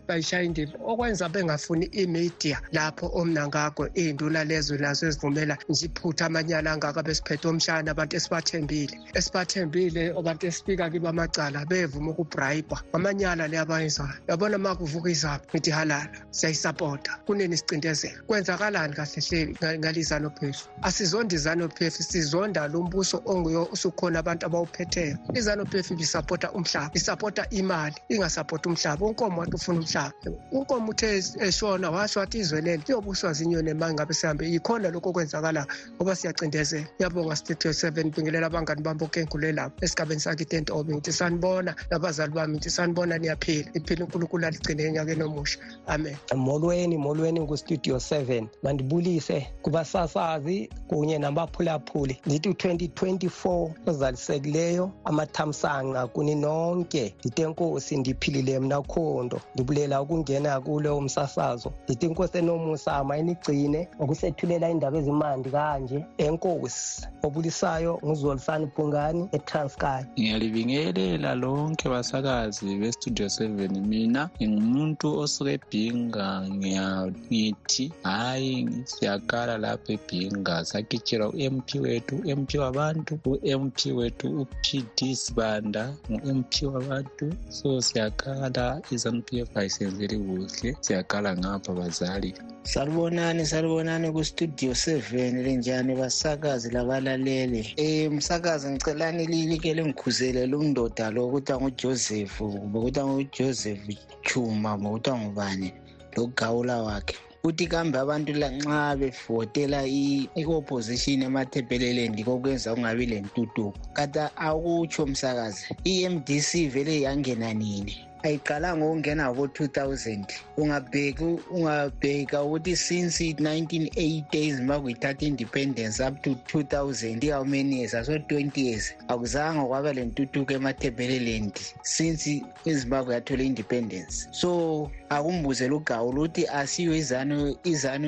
bayishaya 0.08 0.43
indiva 0.43 0.78
okwenza 1.05 1.29
bengafuni 1.29 1.85
imedia 1.85 2.61
lapho 2.71 3.11
omnangagwe 3.13 3.91
iy'nduna 3.95 4.43
lezo 4.43 4.77
nazo 4.77 5.07
ezivumela 5.07 5.57
nje 5.69 5.85
iphutha 5.85 6.25
amanyala 6.25 6.71
angaka 6.71 7.03
besiphethe 7.03 7.47
omshana 7.47 7.91
abantu 7.91 8.15
esibathembile. 8.17 8.95
Esibathembile 9.13 10.03
abantu 10.19 10.47
esifika 10.47 10.89
kibo 10.89 11.09
amacala 11.09 11.65
bevuma 11.65 12.09
ukubrayibha. 12.11 12.77
Amanyala 12.93 13.47
le 13.47 13.57
abayenzayo 13.59 14.17
yabona 14.27 14.57
ma 14.57 14.75
kuvuka 14.75 15.09
izapho 15.09 15.45
ngithi 15.53 15.71
halala 15.71 16.09
siyayisapota 16.31 17.11
kunini 17.25 17.53
isicindezelo? 17.53 18.23
Kwenzakalani 18.27 18.93
kahle 18.97 19.21
hle 19.27 19.77
ngalizano 19.77 20.29
phefu 20.29 20.65
asizondi 20.81 21.35
izano 21.35 21.69
phefu 21.69 22.03
sizonda 22.03 22.67
lo 22.67 22.81
mbuso 22.81 23.21
onguyo 23.25 23.69
usukhona 23.71 24.19
abantu 24.19 24.45
abawuphetheyo 24.45 25.17
izano 25.33 25.65
phefu 25.65 25.93
ibisapota 25.93 26.51
umhlaba 26.51 26.91
isapota 26.93 27.49
imali 27.49 27.95
ingasapota 28.09 28.69
umhlaba 28.69 29.05
unkomo 29.05 29.41
wathi 29.41 29.55
ufuna 29.55 29.79
umhlaba. 29.79 30.13
Unkomo 30.51 30.94
uthe 30.95 31.23
eshona 31.39 31.91
washo 31.91 32.19
wathi 32.19 32.38
izwe 32.39 32.62
leli 32.62 32.84
liyobuswa 32.88 33.34
zinyoni 33.34 33.73
ma 33.73 33.93
ngabe 33.93 34.13
sihambe 34.13 34.47
yikhona 34.47 34.89
lokho 34.89 35.10
okwenzakala 35.10 35.67
ngoba 35.95 36.15
siyacindezela 36.15 36.88
ngiyabonga 36.95 37.36
studio 37.36 37.73
seven 37.73 38.12
bingelela 38.12 38.47
abangani 38.47 38.81
bami 38.81 38.99
bonke 38.99 39.19
engulelapho 39.19 39.75
esigabeni 39.81 40.21
sakithi 40.21 40.55
entobe 40.55 40.93
ngithi 40.95 41.12
sanibona 41.12 41.75
nabazali 41.91 42.31
bami 42.34 42.53
ngithi 42.53 42.69
sanibona 42.69 43.17
niyaphila. 43.17 43.69
Iphila 43.73 44.05
unkulunkulu 44.05 44.45
aligcine 44.45 44.84
enyakeni 44.84 45.23
omusha. 45.23 45.60
Amen. 45.88 46.15
Molweni 46.36 46.97
molweni 46.97 47.47
kustudio 47.47 47.99
seven. 47.99 48.47
Mandibulise 48.63 49.47
kubasasazi 49.62 50.69
kunye 50.88 51.17
nabaphulaphuli. 51.17 52.17
Ndithi 52.25 52.49
u-2024 52.49 53.71
ozalisekileyo 53.88 54.91
amathamsanqa 55.05 56.08
kuni 56.08 56.36
nonke. 56.36 57.15
Ndithi 57.19 57.41
enkosi 57.41 57.97
ndiphilile 57.97 58.60
mna 58.60 58.81
khondo. 58.81 59.41
Ndibulela 59.53 60.01
ukungena 60.01 60.62
kulo 60.62 60.84
umsasazo 60.89 61.73
ndithi 61.83 62.05
inkosi 62.05 62.37
enomusa 62.37 63.03
mayinigcine 63.03 63.87
ngokusethulela 63.97 64.69
indaba 64.69 64.97
ezimandi 64.97 65.49
kanje. 65.49 66.05
Enkosi 66.17 67.07
obulisayo 67.23 67.99
nguzolisani 68.05 68.67
phungani 68.67 69.29
etranskay 69.31 70.03
ngiyalibingelela 70.19 71.35
lonke 71.35 71.89
basakazi 71.89 72.75
bestudio 72.75 73.29
seven. 73.29 73.73
Mina 73.87 74.29
ngingumuntu 74.37 75.19
osuke 75.19 75.53
ebhinga. 75.53 76.27
Ngithi 76.49 77.91
hhayi 78.03 78.69
siyakala 78.85 79.57
lapha 79.57 79.93
ebhinga. 79.93 80.65
Sagitshelwa 80.65 81.29
u-mp 81.29 81.69
wethu 81.81 82.15
u-mp 82.15 82.51
wabantu 82.63 83.19
u-mp 83.25 83.79
wethu 83.95 84.27
u-pd 84.41 85.15
sibanda 85.15 85.93
ngu-mp 86.11 86.53
wabantu. 86.73 87.33
So 87.49 87.81
siyakala. 87.81 88.81
I-zanup 88.91 89.33
f 89.33 89.57
ayisenzeli 89.57 90.17
kuhle 90.17 90.74
siyakala 90.81 91.38
ngapha 91.38 91.73
bazali. 91.73 92.33
Salibonani 92.63 93.45
salibonani 93.45 94.11
kustudio 94.11 94.75
seven 94.75 95.43
linjani 95.43 95.95
basakazi 95.95 96.69
labalalele. 96.71 97.75
Um 97.77 98.15
msakazi 98.15 98.69
ngicelani 98.69 99.25
lilike 99.25 99.73
lingikhuzele 99.73 100.55
undoda 100.55 101.11
lo 101.11 101.27
ukuthi 101.27 101.51
angujoseph 101.51 102.41
ukuthi 102.41 102.99
angujoseph 102.99 103.97
chuma 104.23 104.75
ukuthi 104.75 105.09
angubani 105.09 105.73
logawula 106.17 106.81
wakhe. 106.81 107.15
Kuthi 107.41 107.67
kambe 107.67 107.99
abantu 107.99 108.33
nxa 108.33 108.95
bevotela 108.97 109.85
i-opposition 109.85 111.21
emathebhelelendi 111.21 112.23
kokwenza 112.23 112.73
kungabi 112.73 113.05
lentutuko 113.05 113.77
kanti 113.93 114.19
akutsho 114.19 115.05
msakazi 115.05 115.65
i-mdc 115.83 116.69
vele 116.73 117.01
yangena 117.01 117.53
nini? 117.53 118.04
Ayiqalanga 118.25 118.85
ukungena 118.85 119.29
ngo-2000 119.31 120.25
ungabheka 120.57 121.25
ungabheka 121.55 122.43
ukuthi 122.43 122.75
since 122.75 123.21
1980s 123.33 124.61
ma 124.67 124.79
kuyithatha 124.79 125.25
independence 125.25 125.99
up 126.07 126.15
to 126.21 126.31
2000 126.49 127.23
i-how 127.23 127.45
many 127.45 127.79
years 127.79 127.93
aso 127.93 128.17
20 128.17 128.61
years 128.61 128.93
akuzange 129.07 129.67
kwaba 129.67 129.93
le 129.93 130.05
ntuthuko 130.05 130.53
emathebheleland 130.53 131.53
since 131.83 132.41
izimbabwe 132.65 133.13
yathola 133.13 133.43
independence. 133.43 134.27
So 134.31 134.91
akumbuzela 135.09 135.75
ugawula 135.75 136.19
ukuthi 136.19 136.47
asiyo 136.47 136.95
izanu 136.95 137.55
izanu 137.63 138.07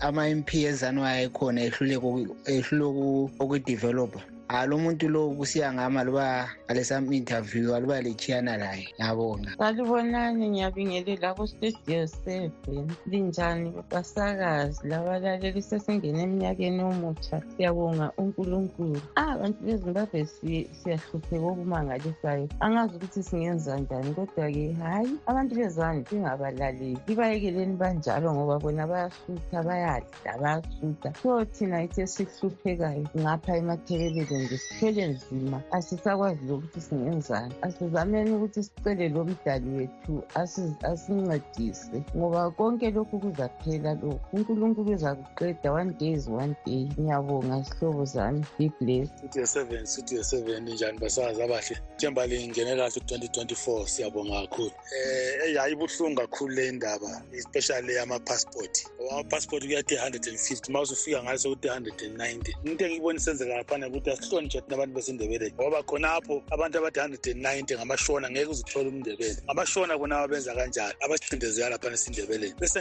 ama-mp 0.00 0.54
ezanu 0.54 1.04
ayekhona 1.04 1.60
ehluleka 1.62 2.06
ukudevelopha 3.42 4.20
alo 4.50 4.78
muntu 4.82 5.06
lo 5.06 5.30
kusiya 5.38 5.70
ngama 5.70 6.02
luba 6.02 6.50
alesam 6.66 7.06
interview 7.12 7.70
aluba 7.74 8.02
lechiyana 8.02 8.58
laye 8.58 8.86
ngiyabonga. 8.98 9.50
Salibonani 9.58 10.50
ngiyabingelela 10.50 11.34
kustudio 11.38 12.06
seven. 12.06 12.90
Linjani? 13.06 13.70
Basakazi 13.90 14.88
labalaleli 14.90 15.62
sesingena 15.62 16.22
eminyakeni 16.26 16.82
omutsha. 16.82 17.38
Siyabonga 17.54 18.10
unkulunkulu. 18.18 18.98
Abantu 19.14 19.58
bezimbabwe 19.62 20.26
siyahlupheka 20.26 21.46
okumangalisayo 21.46 22.48
angazi 22.60 22.94
ukuthi 22.96 23.22
singenza 23.22 23.78
njani 23.78 24.10
kodwa-ke 24.14 24.74
hhayi 24.82 25.14
abantu 25.30 25.54
bezani 25.54 26.02
singabalaleli. 26.10 26.98
Ibayekeleni 27.06 27.78
banjalo 27.78 28.34
ngoba 28.34 28.58
bona 28.58 28.86
bayasutha 28.86 29.62
bayadla 29.62 30.32
bayasutha 30.42 31.14
so 31.22 31.44
thina 31.44 31.86
ithe 31.86 32.06
sihluphekayo 32.06 33.06
ngapha 33.14 33.56
emathekeleleni 33.56 34.39
nje 34.40 34.58
sithwele 34.58 35.06
nzima. 35.06 35.62
Asisakwazi 35.70 36.40
lokuthi 36.48 36.80
singenzani. 36.80 37.54
Asizameni 37.62 38.30
ukuthi 38.30 38.62
sicele 38.62 39.08
lo 39.08 39.24
mdali 39.24 39.70
wethu 39.70 40.22
asincedise 40.84 42.02
ngoba 42.16 42.50
konke 42.50 42.90
lokhu 42.90 43.18
kuzaphela 43.18 43.94
lokhu. 43.94 44.20
Unkulunkulu 44.32 44.92
uzakuqeda 44.92 45.72
one 45.72 45.92
day 45.98 46.12
is 46.12 46.28
one 46.28 46.54
day. 46.66 46.88
Ngiyabonga 46.98 47.64
sihlobo 47.64 48.04
zami. 48.04 48.44
Be 48.58 48.70
blessed. 48.80 49.18
Studio 49.18 49.46
seven 49.46 49.86
studio 49.86 50.22
seven 50.22 50.64
njani 50.64 50.98
basazi? 50.98 51.42
Abahle. 51.42 51.76
Themba 51.96 52.26
lingenela 52.26 52.90
kahle 52.90 53.00
u-twenty 53.00 53.28
twenty-four 53.28 53.88
siyabonga 53.88 54.40
kakhulu. 54.40 54.70
Um 54.70 55.56
hayi 55.56 55.72
ibuhlungu 55.72 56.20
kakhulu 56.20 56.54
le 56.54 56.72
ndaba 56.72 57.22
especially 57.32 57.98
ama-passport 57.98 58.86
ngoba 58.96 59.12
ama-passport 59.12 59.64
kuyathi 59.64 59.96
hundred 59.96 60.28
and 60.28 60.38
fifty 60.38 60.72
ma 60.72 60.80
usufika 60.80 61.22
ngayo 61.22 61.38
sokuthi 61.38 61.68
hundred 61.68 62.02
and 62.02 62.16
ninety. 62.18 62.54
Into 62.64 62.84
engiyibona 62.84 63.18
isenzeka 63.18 63.56
laphana 63.56 63.88
ukuthi 63.88 64.10
asihlonitshwe 64.30 64.60
thina 64.60 64.74
abantu 64.76 64.94
besindebeleni 64.94 65.52
ngoba 65.54 65.82
khonapho 65.82 66.42
abantu 66.50 66.78
abathi 66.78 67.00
190 67.00 67.76
ngamashona 67.76 68.30
ngeke 68.30 68.50
uzithole 68.50 68.88
umndebele. 68.88 69.36
Ngamashona 69.44 69.98
bona 69.98 70.18
abenza 70.20 70.54
kanjani? 70.54 70.94
Abasicindezela 71.00 71.78
esindebeleni 71.92 72.54
bese 72.60 72.78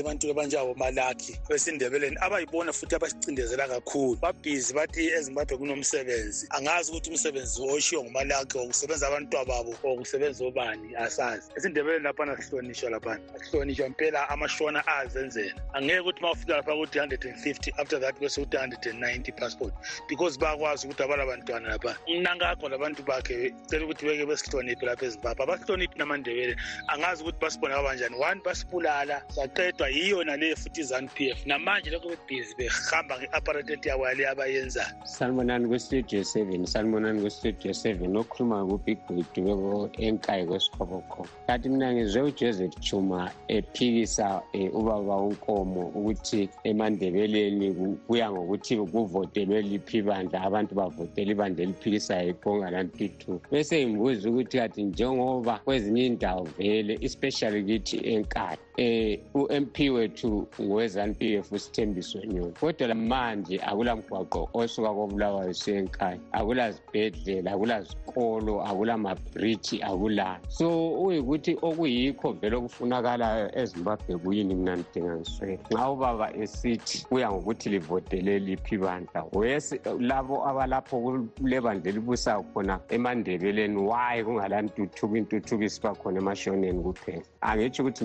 abantu 0.00 0.30
abanjengabomalakhi 0.30 1.32
besindebeleni 1.48 2.16
abayibona 2.20 2.72
futhi 2.72 2.94
abasicindezela 2.94 3.68
kakhulu. 3.68 4.18
Babhizi 4.20 4.74
bathi 4.74 5.10
ezimbabwe 5.10 5.56
kunomsebenzi. 5.58 6.46
Angazi 6.50 6.90
ukuthi 6.90 7.10
umsebenzi 7.10 7.62
oshiwo 7.62 8.04
ngumalakhi 8.04 8.58
or 8.58 8.66
kusebenza 8.66 9.08
abantwababo 9.08 9.74
or 9.82 9.98
kusebenza 9.98 10.44
obani? 10.44 10.94
Asazi. 10.96 11.50
Esindebeleni 11.56 12.04
laphana 12.04 12.36
sihlonishwa 12.42 12.90
laphana. 12.90 14.28
Amashona 14.28 14.86
azenzela. 14.86 15.54
Angeke 15.74 16.00
ukuthi 16.00 16.20
uma 16.20 16.32
ufika 16.32 16.56
lapha 16.56 16.76
kuthi 16.76 16.98
150 16.98 17.72
after 17.80 17.98
that 18.00 18.14
bese 18.20 18.40
kuthi 18.40 18.56
190 18.56 19.32
passport. 19.32 19.74
Because 20.08 20.38
bayakwazi 20.38 20.91
ukuthi 20.92 21.02
abala 21.02 21.26
bantwana 21.26 21.68
lapha 21.68 21.96
umnankakho 22.08 22.68
labantu 22.68 23.02
bakhe 23.02 23.52
cela 23.66 23.84
ukuthi 23.84 24.06
beke 24.06 24.26
besihloniphe 24.26 24.86
lapha 24.86 25.06
ezimbabwe. 25.06 25.42
Abasihloniphi 25.44 25.98
namandebele. 25.98 26.56
Angazi 26.88 27.22
ukuthi 27.22 27.40
basibona 27.40 27.76
kabanjani. 27.76 28.16
One 28.16 28.40
basibulala 28.44 29.22
saqedwa 29.28 29.88
yiyo 29.88 30.24
naleyo 30.24 30.56
futhi 30.56 30.80
i-zanup 30.80 31.20
f. 31.20 31.46
Namanje 31.46 31.90
lokho 31.90 32.08
bebhizi 32.08 32.54
behamba 32.58 33.18
nge-aparatet 33.18 33.86
yabo 33.86 34.06
yale 34.06 34.28
abayenzayo. 34.28 34.94
Sanibonani 35.04 35.68
kwestudio 35.68 36.24
seven. 36.24 36.66
Sanibonani 36.66 37.20
kwestudio 37.20 37.74
seven. 37.74 38.16
Okhuluma 38.16 38.66
kubig 38.66 38.98
bwidubeko 39.08 39.90
enkayi 39.98 40.46
kwesikhobokhobo 40.46 41.28
kanti 41.46 41.68
mina 41.68 41.92
ngizwe 41.92 42.22
ujoseph 42.22 42.80
chuma 42.80 43.30
ephikisa 43.48 44.42
um 44.54 44.70
ubaba 44.72 45.16
unkomo 45.16 45.80
ukuthi 45.94 46.48
emandebeleni 46.64 47.98
kuya 48.06 48.30
ngokuthi 48.32 48.76
kuvotelwe 48.76 49.62
liphi 49.62 50.02
bandla 50.02 50.42
abantu 50.42 50.74
bavotela 50.82 51.30
ibandla 51.32 51.62
eliphikisayo 51.62 52.30
iphonga 52.30 52.70
lantuthu 52.70 53.40
bese 53.50 53.86
ngibuza 53.86 54.30
ukuthi 54.30 54.56
kathi 54.58 54.82
njengoba 54.82 55.58
kwezinye 55.64 56.06
indawo 56.06 56.42
vele 56.58 56.98
especially 57.00 57.62
kithi 57.64 57.96
enkali 58.12 58.60
um 58.78 59.16
u-mp 59.34 59.90
wethu 59.90 60.48
ngowe-zanup 60.60 61.22
f 61.22 61.52
usithembiso 61.52 62.18
nyoni 62.24 62.52
kodwa 62.60 62.94
manje 62.94 63.60
akulamgwaqo 63.60 64.48
osuka 64.54 64.94
kobulawayo 64.94 65.54
senkaya 65.54 66.18
akulazibhedlela 66.32 67.52
akulazikolo 67.52 68.62
akulamabhriji 68.62 69.82
akula. 69.82 70.40
So 70.48 70.92
uyikuthi 71.02 71.58
okuyikho 71.62 72.32
vele 72.32 72.56
okufunakalayo 72.56 73.50
ezimbabwe 73.60 74.18
kuyini 74.18 74.54
mina 74.54 74.76
ndidinga 74.76 75.16
ngiswele? 75.16 75.58
Nxa 75.70 75.90
ubaba 75.90 76.36
esithi 76.36 77.06
kuya 77.08 77.30
ngokuthi 77.30 77.68
livotele 77.70 78.38
liphi 78.38 78.78
bandla 78.78 79.24
wese 79.32 79.80
labo 80.00 80.48
abalapho 80.48 81.00
kulebandla 81.36 81.90
elibusayo 81.90 82.42
khona 82.42 82.80
emandebeleni 82.88 83.76
wayi 83.76 84.24
kungalantuthuko 84.24 85.16
intuthuko 85.16 85.64
isiba 85.64 85.94
khona 85.94 86.18
emashoneni 86.18 86.82
kuphela? 86.82 87.22
Angitsho 87.40 87.82
ukuthi 87.82 88.04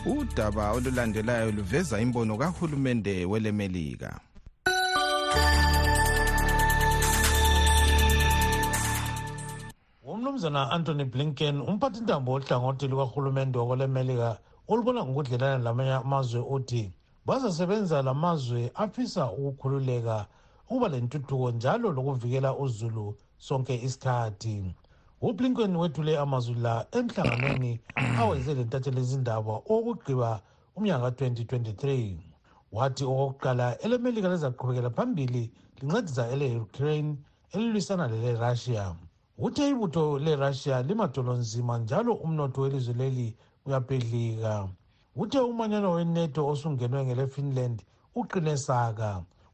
udaba 0.05 0.71
olulandelayo 0.71 1.51
luveza 1.51 2.01
imbono 2.01 2.38
kahulumende 2.38 3.25
welemelika. 3.25 4.19
Umnumzana 10.03 10.71
anthony 10.71 11.05
blinken 11.05 11.62
umphathintambo 11.62 12.31
wohlangothi 12.31 12.88
lukahulumende 12.88 13.60
wakwele 13.60 13.88
melika 13.88 14.38
olubona 14.67 15.05
ngokudlelana 15.05 15.57
lamanye 15.57 15.93
amazwe 15.93 16.41
uthi 16.41 16.93
bazasebenza 17.25 18.01
la 18.01 18.13
mazwe 18.13 18.71
afisa 18.75 19.31
ukukhululeka 19.31 20.25
ukuba 20.71 20.88
lentuthuko 20.89 21.51
njalo 21.51 21.91
lokuvikela 21.91 22.55
uzulu 22.63 23.15
sonke 23.38 23.75
isikhathi. 23.88 24.55
Ublinken 25.21 25.75
wethule 25.75 26.17
amazwi 26.17 26.55
la 26.55 26.86
emhlanganweni 26.97 27.71
awenze 28.19 28.53
lentathelo 28.53 28.99
ezindaba 29.03 29.53
okugqiba 29.73 30.29
umnyaka 30.77 31.12
ka-2023 31.12 31.84
wathi 32.71 33.03
okokuqala 33.12 33.65
elemelika 33.84 34.31
lizaqhubekela 34.31 34.89
phambili 34.95 35.43
lincedisa 35.81 36.23
ele-ukraine 36.34 37.12
elilwisana 37.53 38.05
lele-russia 38.12 38.95
uthe 39.45 39.63
ibutho 39.69 40.03
lerussia 40.25 40.75
limadolonzima 40.88 41.77
njalo 41.84 42.12
umnotho 42.25 42.62
welizwe 42.62 42.93
leli 43.01 43.27
uyabhedlika 43.65 44.53
uthe 45.21 45.39
umanyano 45.51 45.91
weneto 45.97 46.41
osungenwe 46.51 47.05
ngelefinland 47.05 47.77
uqine 48.15 48.55
saka 48.57 49.10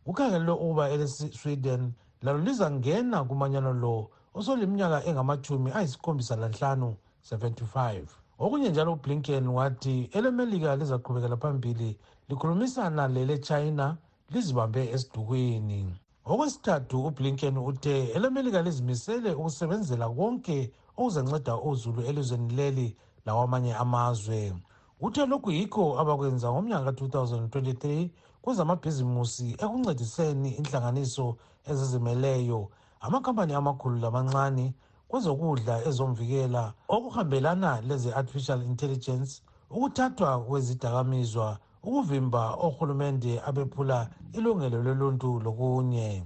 kukhangelelwe 0.08 0.54
ukuba 0.54 0.90
elesweden 0.90 1.92
lalo 2.22 2.40
lizangena 2.40 3.24
kumanyano 3.24 3.74
lo 3.74 4.10
osoliminyaka 4.34 5.06
engamachumi 5.10 5.70
ayisikhombisa 5.78 6.36
lanhlanu 6.36 6.96
75 7.32 8.04
okunye 8.40 8.70
njalo 8.70 8.94
ublinken 8.94 9.48
wathi 9.48 10.10
elemelika 10.18 10.76
lizaqhubekela 10.80 11.38
phambili 11.38 11.90
likhulumisana 12.30 13.08
lele-china 13.08 13.98
lizibambe 14.32 14.82
esidukweni. 14.96 15.82
Okwesithathu 16.26 17.06
ublinken 17.08 17.58
uthe 17.58 17.96
elemelika 18.16 18.62
lizimisele 18.62 19.32
ukusebenzela 19.40 20.10
konke 20.10 20.72
okuzanceda 20.98 21.54
uzulu 21.70 22.02
elizweni 22.10 22.54
leli 22.60 22.88
lawamanye 23.26 23.74
amazwe. 23.76 24.54
Uthe 25.00 25.26
lokhu 25.26 25.52
yikho 25.52 26.00
abakwenza 26.00 26.52
ngomnyaka 26.52 26.92
ka-2023 26.92 28.10
kwezamabhizimusi 28.48 29.48
ekuncediseni 29.64 30.50
inhlanganiso 30.60 31.28
ezizimeleyo. 31.70 32.62
Amakhampani 33.06 33.54
amakhulu 33.60 33.98
lamancane 34.04 34.66
kwezokudla 35.10 35.76
ezomvikela 35.90 36.64
okuhambelana 36.96 37.72
leze-artificial 37.88 38.62
intelligence 38.72 39.32
ukuthathwa 39.76 40.30
kwezidakamizwa 40.48 41.48
ukuvimba 41.88 42.44
ohulumende 42.66 43.34
abephula 43.48 44.00
ilungelo 44.38 44.78
loluntu 44.88 45.30
lokunye. 45.46 46.24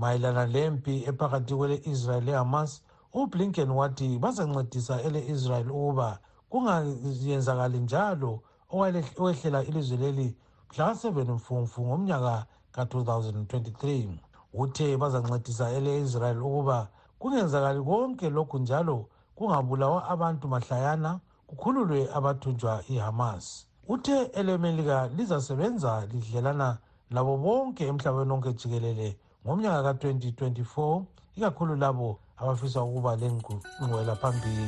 Mayelana 0.00 0.46
lempi 0.54 0.94
ephakathi 1.10 1.54
kwele-israyeli 1.58 2.26
lehamas 2.26 2.70
ublinken 3.12 3.70
wathi 3.70 4.18
bazancedisa 4.22 5.02
ele-israyeli 5.06 5.70
ukuba 5.70 6.08
kungayenzakali 6.50 7.78
njalo 7.78 8.32
okwehlela 8.70 9.64
ilizwe 9.68 9.96
leli 9.96 10.28
mhlaka-7 10.74 11.32
mfumfu 11.32 11.86
ngomnyaka 11.86 12.46
ka-2023 12.72 14.08
uthe 14.54 14.96
bazancedisa 14.96 15.70
ele-israyeli 15.70 16.40
ukuba 16.40 16.88
kungenzakali 17.18 17.82
konke 17.82 18.30
lokhu 18.30 18.58
njalo 18.58 19.06
kungabulawa 19.34 20.08
abantu 20.08 20.48
mahlayana 20.48 21.20
kukhululwe 21.46 22.08
abathunjwa 22.14 22.82
ihamas 22.88 23.66
uthe 23.88 24.22
elemelika 24.22 25.08
lizasebenza 25.16 26.06
lidlelana 26.10 26.78
labo 27.10 27.36
bonke 27.36 27.86
emhlabeni 27.86 28.32
wonke 28.32 28.52
jikelele 28.52 29.18
ngomnyaka 29.46 29.82
ka-2024 29.82 31.02
ikakhulu 31.36 31.76
labo 31.76 32.18
abafisa 32.36 32.82
ukuba 32.82 33.16
lengqwela 33.16 34.14
phambili 34.16 34.66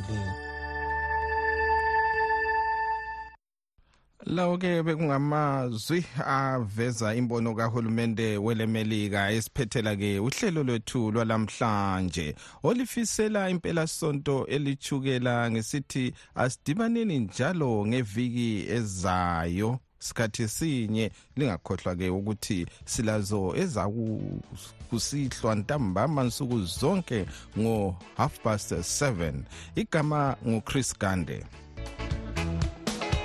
lawo-ke 4.29 4.83
bekungamazwi 4.83 6.05
aveza 6.25 7.15
imbono 7.15 7.55
kahulumende 7.55 8.37
welemelika 8.37 9.31
esiphethela-ke 9.31 10.19
uhlelo 10.19 10.63
lwethu 10.63 11.11
lwalamhlanje 11.11 12.35
olifisela 12.63 13.49
impelasonto 13.49 14.47
elithukela 14.47 15.51
ngesithi 15.51 16.13
asidibaneni 16.35 17.19
njalo 17.19 17.87
ngeviki 17.87 18.65
ezayo. 18.69 19.79
Sikhathi 19.99 20.47
sinye 20.47 21.11
lingakhohlwa-ke 21.35 22.09
ukuthi 22.09 22.65
silazo 22.85 23.55
ezakusihlwa 23.55 25.55
ntambama 25.55 26.23
nsuku 26.23 26.59
zonke 26.59 27.25
ngo-half 27.59 28.39
past 28.43 28.71
7 28.71 29.33
igama 29.75 30.35
nguchris 30.47 30.99
gande. 30.99 31.45